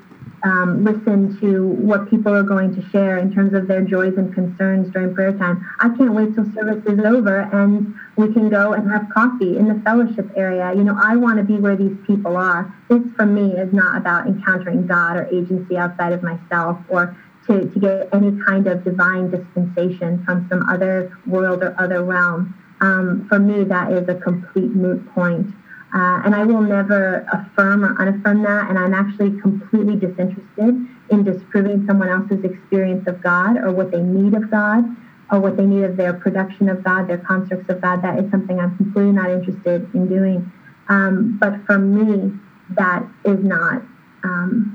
[0.42, 4.32] um, listen to what people are going to share in terms of their joys and
[4.32, 5.58] concerns during prayer time.
[5.80, 7.84] I can't wait till service is over and
[8.16, 10.72] we can go and have coffee in the fellowship area.
[10.72, 12.66] You know, I want to be where these people are.
[12.88, 17.10] This, for me, is not about encountering God or agency outside of myself or
[17.46, 22.54] to, to get any kind of divine dispensation from some other world or other realm.
[22.80, 25.54] Um, for me, that is a complete moot point.
[25.92, 28.68] Uh, and I will never affirm or unaffirm that.
[28.68, 30.76] And I'm actually completely disinterested
[31.10, 34.84] in disproving someone else's experience of God or what they need of God
[35.30, 38.02] or what they need of their production of God, their constructs of God.
[38.02, 40.42] That is something I'm completely not interested in doing.
[40.88, 42.32] Um, but for me,
[42.76, 43.82] that is not
[44.22, 44.72] um,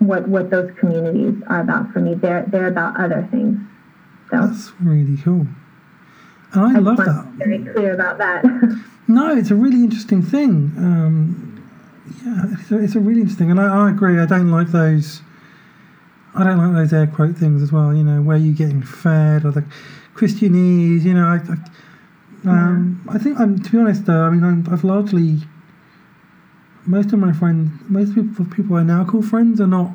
[0.00, 2.14] what what those communities are about for me.
[2.14, 3.60] They're they're about other things.
[4.30, 5.46] So that's really cool.
[6.52, 7.32] And I, I love that.
[7.36, 8.44] Very clear about that.
[9.10, 10.72] No, it's a really interesting thing.
[10.76, 11.68] Um,
[12.24, 14.20] yeah, it's a, it's a, really interesting, and I, I, agree.
[14.20, 15.20] I don't like those.
[16.36, 17.92] I don't like those air quote things as well.
[17.92, 19.64] You know, where you getting fed or the
[20.14, 21.02] Christianese.
[21.02, 21.40] You know, I,
[22.48, 23.60] I, um, I think I'm.
[23.60, 25.40] To be honest, though, I mean, i have largely
[26.86, 29.92] most of my friends, most people, people I now call friends, are not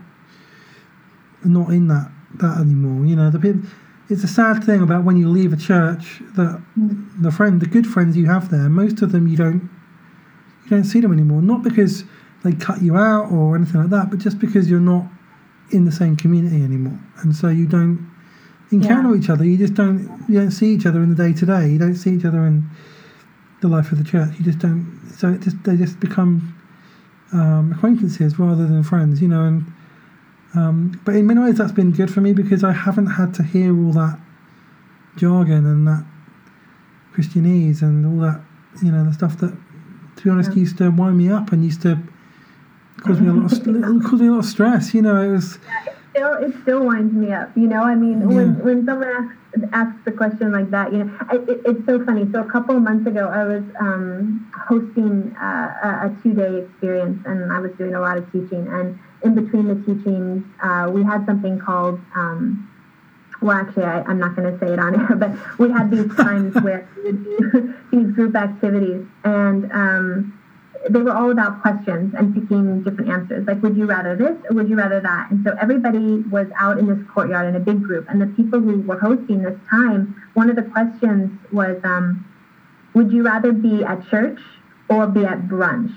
[1.44, 3.06] are not in that that anymore.
[3.06, 3.70] You know, the people
[4.10, 6.62] it's a sad thing about when you leave a church that
[7.20, 9.70] the friend, the good friends you have there, most of them you don't
[10.64, 11.42] you don't see them anymore.
[11.42, 12.04] Not because
[12.44, 15.06] they cut you out or anything like that, but just because you're not
[15.72, 18.12] in the same community anymore, and so you don't
[18.72, 19.22] encounter yeah.
[19.22, 19.44] each other.
[19.44, 21.70] You just don't you don't see each other in the day to day.
[21.70, 22.70] You don't see each other in
[23.62, 24.30] the life of the church.
[24.38, 25.02] You just don't.
[25.18, 26.56] So it just they just become
[27.34, 29.22] um, acquaintances rather than friends.
[29.22, 29.72] You know, and
[30.56, 33.44] um, but in many ways, that's been good for me because I haven't had to
[33.44, 34.20] hear all that
[35.18, 36.06] jargon and that
[37.14, 38.42] Christianese and all that,
[38.84, 39.56] you know, the stuff that,
[40.18, 40.60] to be honest, yeah.
[40.60, 42.00] used to wind me up and used to
[43.00, 43.64] cause me a lot of
[44.04, 44.94] cause me a lot of stress.
[44.94, 45.60] You know, it was.
[45.66, 47.52] Yeah, still, it still winds me up.
[47.56, 48.28] You know, I mean, yeah.
[48.28, 49.36] when when someone asks
[49.74, 52.30] asks the question like that, you know, it, it's so funny.
[52.32, 56.64] So a couple of months ago, I was um, hosting uh, a, a two day
[56.64, 60.90] experience, and I was doing a lot of teaching and in between the teachings, uh,
[60.94, 62.70] we had something called, um,
[63.42, 66.16] well, actually, I, am not going to say it on air, but we had these
[66.16, 69.06] times where we would do these group activities.
[69.24, 70.40] And um,
[70.90, 73.48] they were all about questions and picking different answers.
[73.48, 75.32] Like, would you rather this or would you rather that?
[75.32, 78.08] And so everybody was out in this courtyard in a big group.
[78.10, 82.26] And the people who were hosting this time, one of the questions was, um,
[82.94, 84.40] would you rather be at church
[84.90, 85.94] or be at brunch?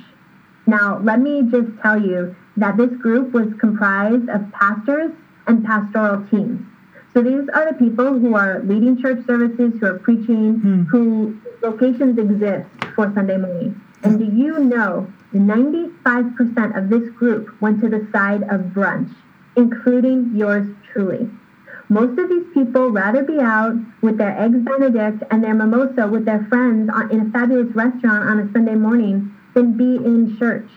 [0.66, 5.12] Now, let me just tell you that this group was comprised of pastors
[5.46, 6.64] and pastoral teams.
[7.14, 10.86] So these are the people who are leading church services, who are preaching, mm.
[10.88, 13.80] who locations exist for Sunday morning.
[14.02, 19.14] And do you know 95% of this group went to the side of brunch,
[19.56, 21.28] including yours truly.
[21.90, 26.24] Most of these people rather be out with their eggs benedict and their mimosa with
[26.24, 30.68] their friends in a fabulous restaurant on a Sunday morning than be in church.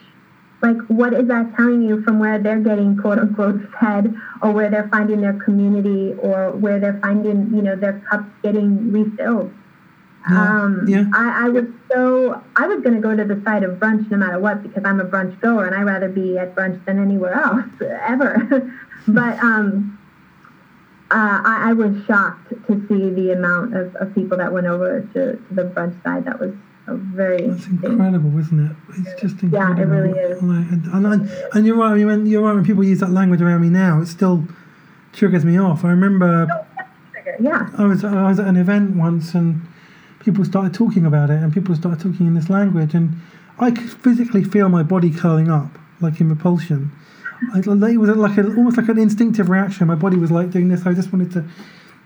[0.62, 4.70] Like, what is that telling you from where they're getting quote unquote fed or where
[4.70, 9.52] they're finding their community or where they're finding, you know, their cups getting refilled?
[10.30, 10.62] Yeah.
[10.62, 11.06] Um, yeah.
[11.14, 14.18] I, I was so I was going to go to the side of brunch no
[14.18, 17.34] matter what because I'm a brunch goer and I'd rather be at brunch than anywhere
[17.34, 18.72] else ever.
[19.08, 19.98] but um,
[21.10, 25.02] uh, I, I, was shocked to see the amount of, of people that went over
[25.02, 26.26] to, to the brunch side.
[26.26, 26.54] That was
[26.88, 28.76] a very that's incredible, isn't it?
[29.00, 29.78] It's just incredible.
[29.78, 30.42] Yeah, it really is.
[30.42, 31.98] And, and, and you're right.
[31.98, 32.54] You're right.
[32.54, 34.48] When people use that language around me now, it still
[35.14, 35.84] triggers me off.
[35.84, 36.48] I remember.
[37.40, 37.70] Yeah.
[37.78, 39.68] I was I was at an event once and
[40.24, 43.16] people started talking about it and people started talking in this language and
[43.60, 46.92] I could physically feel my body curling up like in repulsion.
[47.56, 49.88] It was like a, almost like an instinctive reaction.
[49.88, 50.86] My body was like doing this.
[50.86, 51.46] I just wanted to.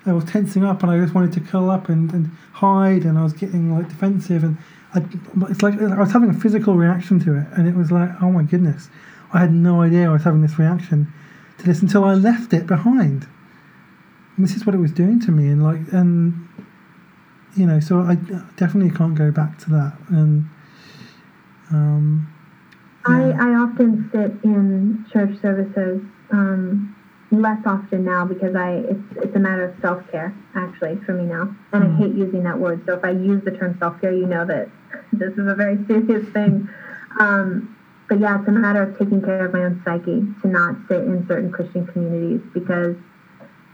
[0.06, 3.18] I was tensing up and I just wanted to curl up and, and hide and
[3.18, 4.58] I was getting like defensive and
[4.94, 5.04] I,
[5.50, 8.30] it's like I was having a physical reaction to it and it was like oh
[8.32, 8.90] my goodness
[9.34, 11.12] I had no idea I was having this reaction
[11.58, 13.28] to this until I left it behind
[14.38, 16.48] and this is what it was doing to me and like and
[17.56, 18.16] you know, so I
[18.58, 19.98] definitely can't go back to that.
[20.10, 20.50] And
[21.72, 22.34] um,
[23.08, 23.16] yeah.
[23.16, 26.02] I I often sit in church services.
[26.32, 26.96] Um,
[27.32, 31.26] less often now because I it's it's a matter of self care actually for me
[31.26, 31.94] now, and mm.
[31.94, 32.84] I hate using that word.
[32.86, 34.70] So if I use the term self care, you know that
[35.14, 36.70] this is a very serious thing.
[37.20, 37.76] Um,
[38.08, 41.02] but yeah, it's a matter of taking care of my own psyche to not sit
[41.02, 42.96] in certain Christian communities because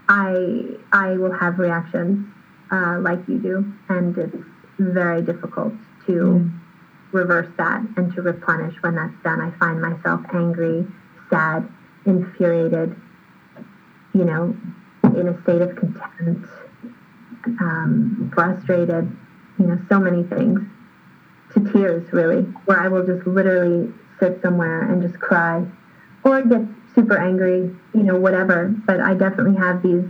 [0.08, 2.26] I I will have reactions
[2.72, 4.36] uh, like you do, and it's
[4.78, 5.74] very difficult
[6.06, 6.60] to mm.
[7.12, 9.40] reverse that and to replenish when that's done.
[9.40, 10.86] I find myself angry,
[11.30, 11.68] sad,
[12.06, 12.96] infuriated,
[14.14, 14.56] you know,
[15.04, 16.48] in a state of contempt,
[17.60, 19.14] um, frustrated,
[19.58, 20.60] you know, so many things,
[21.52, 25.66] to tears really, where I will just literally sit somewhere and just cry
[26.24, 26.62] or get
[26.94, 28.74] super angry, you know, whatever.
[28.86, 30.04] But I definitely have these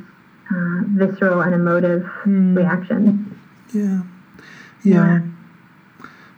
[0.50, 2.56] uh, visceral and emotive mm.
[2.56, 3.38] reaction.
[3.72, 4.02] Yeah.
[4.84, 4.94] yeah.
[4.94, 5.20] yeah.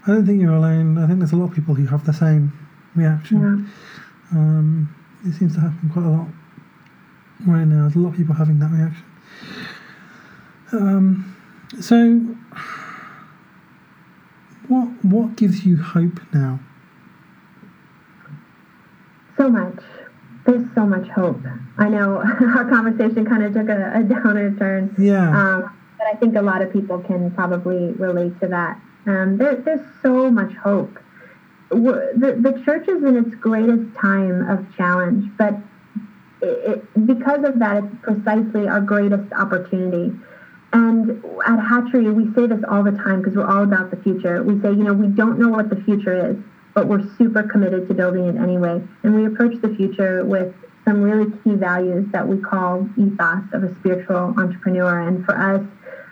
[0.06, 0.98] I don't think you're alone.
[0.98, 2.52] I think there's a lot of people who have the same
[2.94, 3.70] reaction.
[4.32, 4.38] Yeah.
[4.38, 4.94] Um,
[5.24, 6.28] it seems to happen quite a lot
[7.46, 7.82] right now.
[7.82, 9.04] There's a lot of people having that reaction.
[10.72, 11.36] Um,
[11.80, 12.36] so,
[14.68, 16.60] what what gives you hope now?
[19.36, 19.78] So much
[20.44, 21.40] there's so much hope.
[21.78, 22.18] I know
[22.56, 24.94] our conversation kind of took a, a downer turn.
[24.98, 25.28] Yeah.
[25.28, 28.80] Um, but I think a lot of people can probably relate to that.
[29.06, 30.98] Um, there, there's so much hope.
[31.70, 35.54] The, the church is in its greatest time of challenge, but
[36.40, 40.14] it, it, because of that, it's precisely our greatest opportunity.
[40.72, 44.42] And at Hatchery, we say this all the time because we're all about the future.
[44.42, 46.36] We say, you know, we don't know what the future is
[46.74, 48.82] but we're super committed to building it anyway.
[49.02, 50.52] And we approach the future with
[50.84, 55.00] some really key values that we call ethos of a spiritual entrepreneur.
[55.00, 55.62] And for us,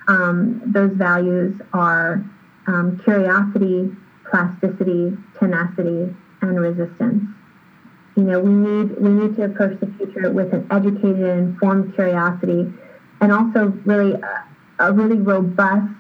[0.09, 2.25] um, those values are
[2.66, 3.95] um, curiosity,
[4.31, 7.25] plasticity, tenacity, and resistance.
[8.16, 12.70] You know, we need we need to approach the future with an educated informed curiosity,
[13.20, 14.45] and also really a,
[14.79, 15.95] a really robust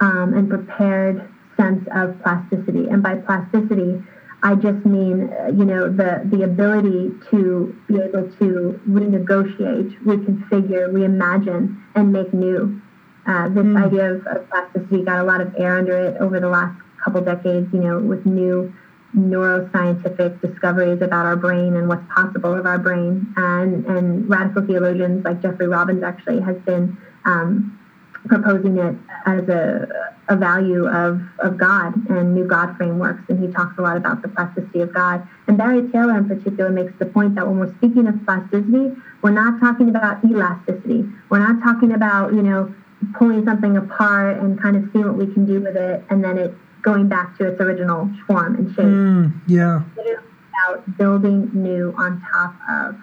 [0.00, 2.88] um, and prepared sense of plasticity.
[2.88, 4.02] And by plasticity,
[4.44, 10.90] I just mean, uh, you know, the, the ability to be able to renegotiate, reconfigure,
[10.90, 12.80] reimagine, and make new.
[13.24, 13.86] Uh, this mm.
[13.86, 17.20] idea of, of, plasticity got a lot of air under it over the last couple
[17.20, 18.72] decades, you know, with new
[19.16, 23.32] neuroscientific discoveries about our brain and what's possible of our brain.
[23.36, 27.78] And, and radical theologians like Jeffrey Robbins actually has been um,
[28.26, 28.96] proposing it
[29.26, 29.88] as a,
[30.28, 33.22] a value of, of God and new God frameworks.
[33.28, 35.22] And he talks a lot about the plasticity of God.
[35.46, 38.92] And Barry Taylor, in particular, makes the point that when we're speaking of plasticity,
[39.22, 41.08] we're not talking about elasticity.
[41.30, 42.72] We're not talking about, you know,
[43.14, 46.38] pulling something apart and kind of seeing what we can do with it and then
[46.38, 48.84] it going back to its original form and shape.
[48.84, 49.82] Mm, yeah.
[49.96, 50.18] It is
[50.48, 52.96] about building new on top of.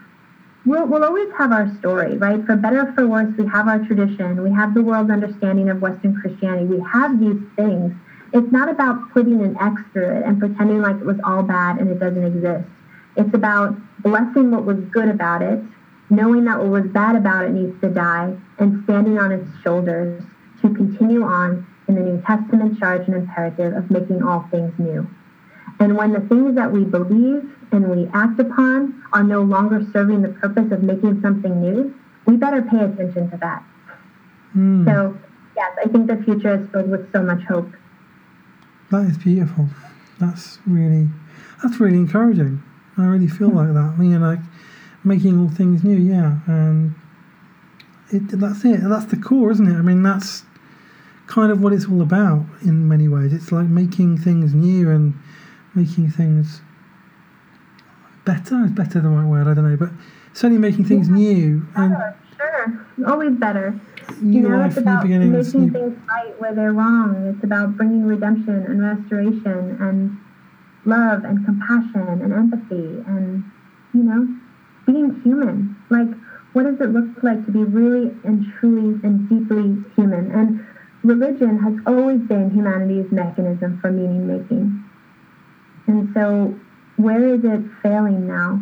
[0.69, 2.45] We'll, we'll always have our story, right?
[2.45, 4.43] For better or for worse, we have our tradition.
[4.43, 6.65] We have the world's understanding of Western Christianity.
[6.65, 7.91] We have these things.
[8.33, 11.79] It's not about putting an X through it and pretending like it was all bad
[11.79, 12.65] and it doesn't exist.
[13.15, 15.59] It's about blessing what was good about it,
[16.11, 20.21] knowing that what was bad about it needs to die, and standing on its shoulders
[20.61, 25.09] to continue on in the New Testament charge and imperative of making all things new.
[25.79, 30.21] And when the things that we believe and we act upon are no longer serving
[30.21, 33.63] the purpose of making something new, we better pay attention to that.
[34.55, 34.85] Mm.
[34.85, 35.17] So,
[35.55, 37.71] yes, I think the future is filled with so much hope.
[38.91, 39.69] That is beautiful.
[40.19, 41.07] That's really,
[41.63, 42.61] that's really encouraging.
[42.97, 43.95] I really feel like that.
[43.99, 44.39] You know, like
[45.03, 45.97] making all things new.
[45.97, 46.95] Yeah, and
[48.11, 48.81] it, that's it.
[48.83, 49.75] That's the core, isn't it?
[49.75, 50.43] I mean, that's
[51.27, 53.31] kind of what it's all about in many ways.
[53.31, 55.13] It's like making things new and
[55.75, 56.61] making things
[58.25, 58.63] better.
[58.65, 59.47] Is better the right word?
[59.47, 59.89] I don't know, but
[60.33, 61.95] certainly making things yeah, new and
[62.37, 63.79] sure, always better.
[64.21, 65.43] New you know, life, it's about making new...
[65.43, 67.33] things right where they're wrong.
[67.33, 70.17] It's about bringing redemption and restoration and
[70.85, 73.43] love and compassion and empathy and
[73.93, 74.27] you know
[74.85, 75.75] being human.
[75.89, 76.09] Like,
[76.53, 80.31] what does it look like to be really and truly and deeply human?
[80.31, 80.65] And
[81.03, 84.83] religion has always been humanity's mechanism for meaning making.
[85.89, 86.53] And so,
[86.97, 88.61] where is it failing now?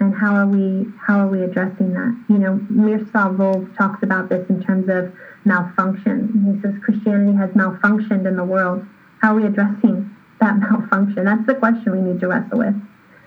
[0.00, 2.16] And how are we how are we addressing that?
[2.30, 5.12] You know, Miroslav Volf talks about this in terms of
[5.44, 6.32] malfunction.
[6.48, 8.86] He says Christianity has malfunctioned in the world.
[9.20, 11.26] How are we addressing that malfunction?
[11.26, 12.74] That's the question we need to wrestle with.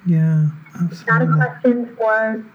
[0.07, 0.97] Yeah, absolutely.
[0.97, 2.45] It's not a question for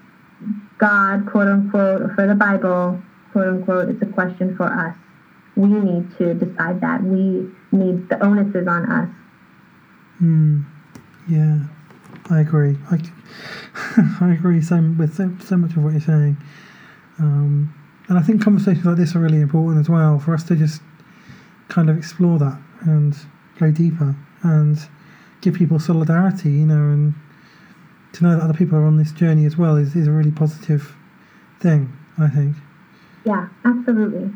[0.78, 3.00] God, quote unquote, or for the Bible,
[3.30, 3.88] quote unquote.
[3.90, 4.96] It's a question for us.
[5.54, 7.00] We need to decide that.
[7.04, 9.08] We need the onus is on us.
[10.20, 10.62] Hmm.
[11.28, 11.60] Yeah,
[12.30, 12.76] I agree.
[12.90, 13.00] I,
[14.20, 16.36] I agree so, with so, so much of what you're saying.
[17.18, 17.74] Um,
[18.08, 20.82] and I think conversations like this are really important as well for us to just
[21.68, 23.16] kind of explore that and
[23.58, 24.78] go deeper and
[25.40, 27.14] give people solidarity, you know, and
[28.12, 30.30] to know that other people are on this journey as well is, is a really
[30.30, 30.94] positive
[31.60, 32.56] thing, I think.
[33.24, 34.32] Yeah, absolutely.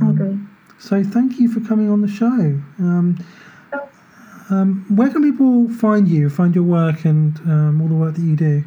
[0.00, 0.38] I um, agree.
[0.78, 2.60] So thank you for coming on the show.
[2.78, 3.24] Um,
[4.50, 8.22] um, where can people find you, find your work, and um, all the work that
[8.22, 8.64] you do?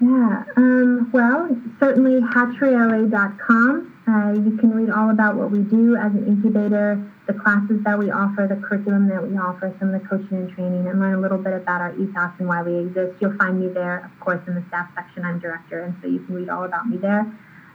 [0.00, 3.92] Yeah, um, well, certainly hatcheryla.com.
[4.06, 7.98] Uh, you can read all about what we do as an incubator, the classes that
[7.98, 11.14] we offer, the curriculum that we offer, some of the coaching and training, and learn
[11.14, 13.16] a little bit about our ethos and why we exist.
[13.20, 15.24] You'll find me there, of course, in the staff section.
[15.24, 17.26] I'm director, and so you can read all about me there.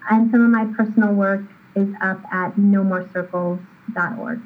[0.10, 1.42] And some of my personal work
[1.76, 4.42] is up at nomorecircles.org.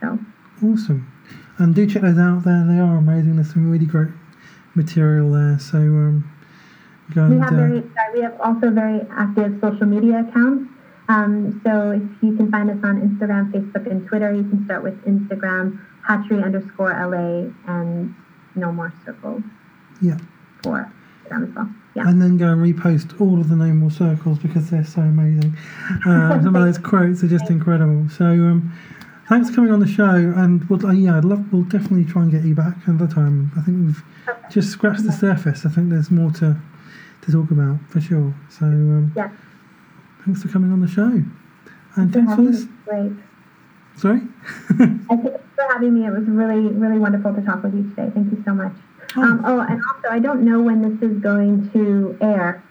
[0.00, 0.18] So
[0.62, 1.12] awesome,
[1.58, 2.44] and do check those out.
[2.44, 3.36] There, they are amazing.
[3.36, 4.10] There's some really great
[4.74, 5.58] material there.
[5.58, 5.78] So.
[5.78, 6.30] Um,
[7.14, 10.70] we have very sorry, we have also very active social media accounts.
[11.08, 14.82] Um, so if you can find us on Instagram, Facebook, and Twitter, you can start
[14.82, 18.14] with Instagram hatchery underscore LA and
[18.54, 19.42] no more circles.
[20.00, 20.16] Yeah.
[20.62, 20.90] For
[21.28, 21.70] them as well.
[21.94, 22.08] Yeah.
[22.08, 25.56] And then go and repost all of the no more circles because they're so amazing.
[26.06, 28.08] Uh, some of those quotes are just incredible.
[28.08, 28.72] So um,
[29.28, 30.04] thanks for coming on the show,
[30.36, 31.52] and we'll, uh, yeah, I'd love.
[31.52, 33.52] We'll definitely try and get you back another time.
[33.56, 34.02] I think we've
[34.50, 35.64] just scratched the surface.
[35.64, 36.56] I think there's more to
[37.22, 38.34] to talk about for sure.
[38.50, 39.30] So um, yeah.
[40.24, 41.22] thanks for coming on the show,
[41.96, 42.66] and thanks for this.
[42.84, 43.12] Great.
[43.96, 44.20] Sorry.
[44.70, 46.06] I thanks for having me.
[46.06, 48.10] It was really really wonderful to talk with you today.
[48.12, 48.74] Thank you so much.
[49.16, 49.22] Oh.
[49.22, 52.62] Um, oh, and also I don't know when this is going to air,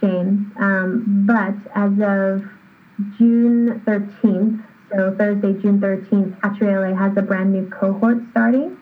[0.00, 2.44] James, um, but as of
[3.16, 4.62] June 13th,
[4.94, 8.72] so Thursday, June 13th, Hatchery LA has a brand new cohort starting.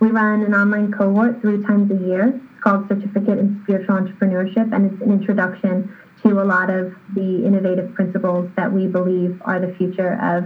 [0.00, 4.68] We run an online cohort three times a year It's called Certificate in Spiritual Entrepreneurship,
[4.72, 5.88] and it's an introduction
[6.22, 10.44] to a lot of the innovative principles that we believe are the future of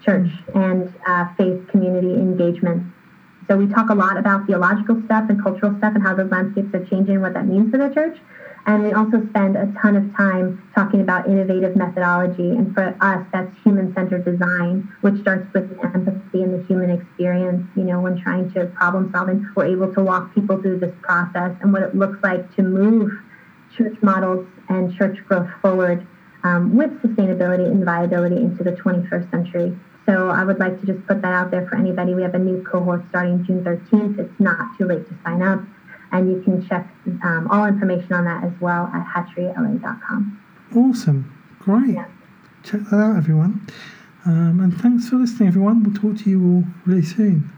[0.00, 2.82] church and uh, faith community engagement.
[3.48, 6.68] So we talk a lot about theological stuff and cultural stuff and how those landscapes
[6.74, 8.16] are changing, what that means for the church.
[8.68, 12.50] And we also spend a ton of time talking about innovative methodology.
[12.50, 15.64] And for us, that's human centered design, which starts with
[15.94, 17.64] empathy and the human experience.
[17.74, 20.92] You know, when trying to problem solve, and we're able to walk people through this
[21.00, 23.10] process and what it looks like to move
[23.74, 26.06] church models and church growth forward
[26.44, 29.74] um, with sustainability and viability into the 21st century.
[30.04, 32.14] So I would like to just put that out there for anybody.
[32.14, 34.18] We have a new cohort starting June 13th.
[34.18, 35.62] It's not too late to sign up
[36.12, 36.88] and you can check
[37.22, 40.42] um, all information on that as well at hatcheryla.com.
[40.76, 41.34] Awesome.
[41.58, 41.94] Great.
[41.94, 42.06] Yeah.
[42.64, 43.66] Check that out, everyone.
[44.24, 45.82] Um, and thanks for listening, everyone.
[45.82, 47.52] We'll talk to you all really soon.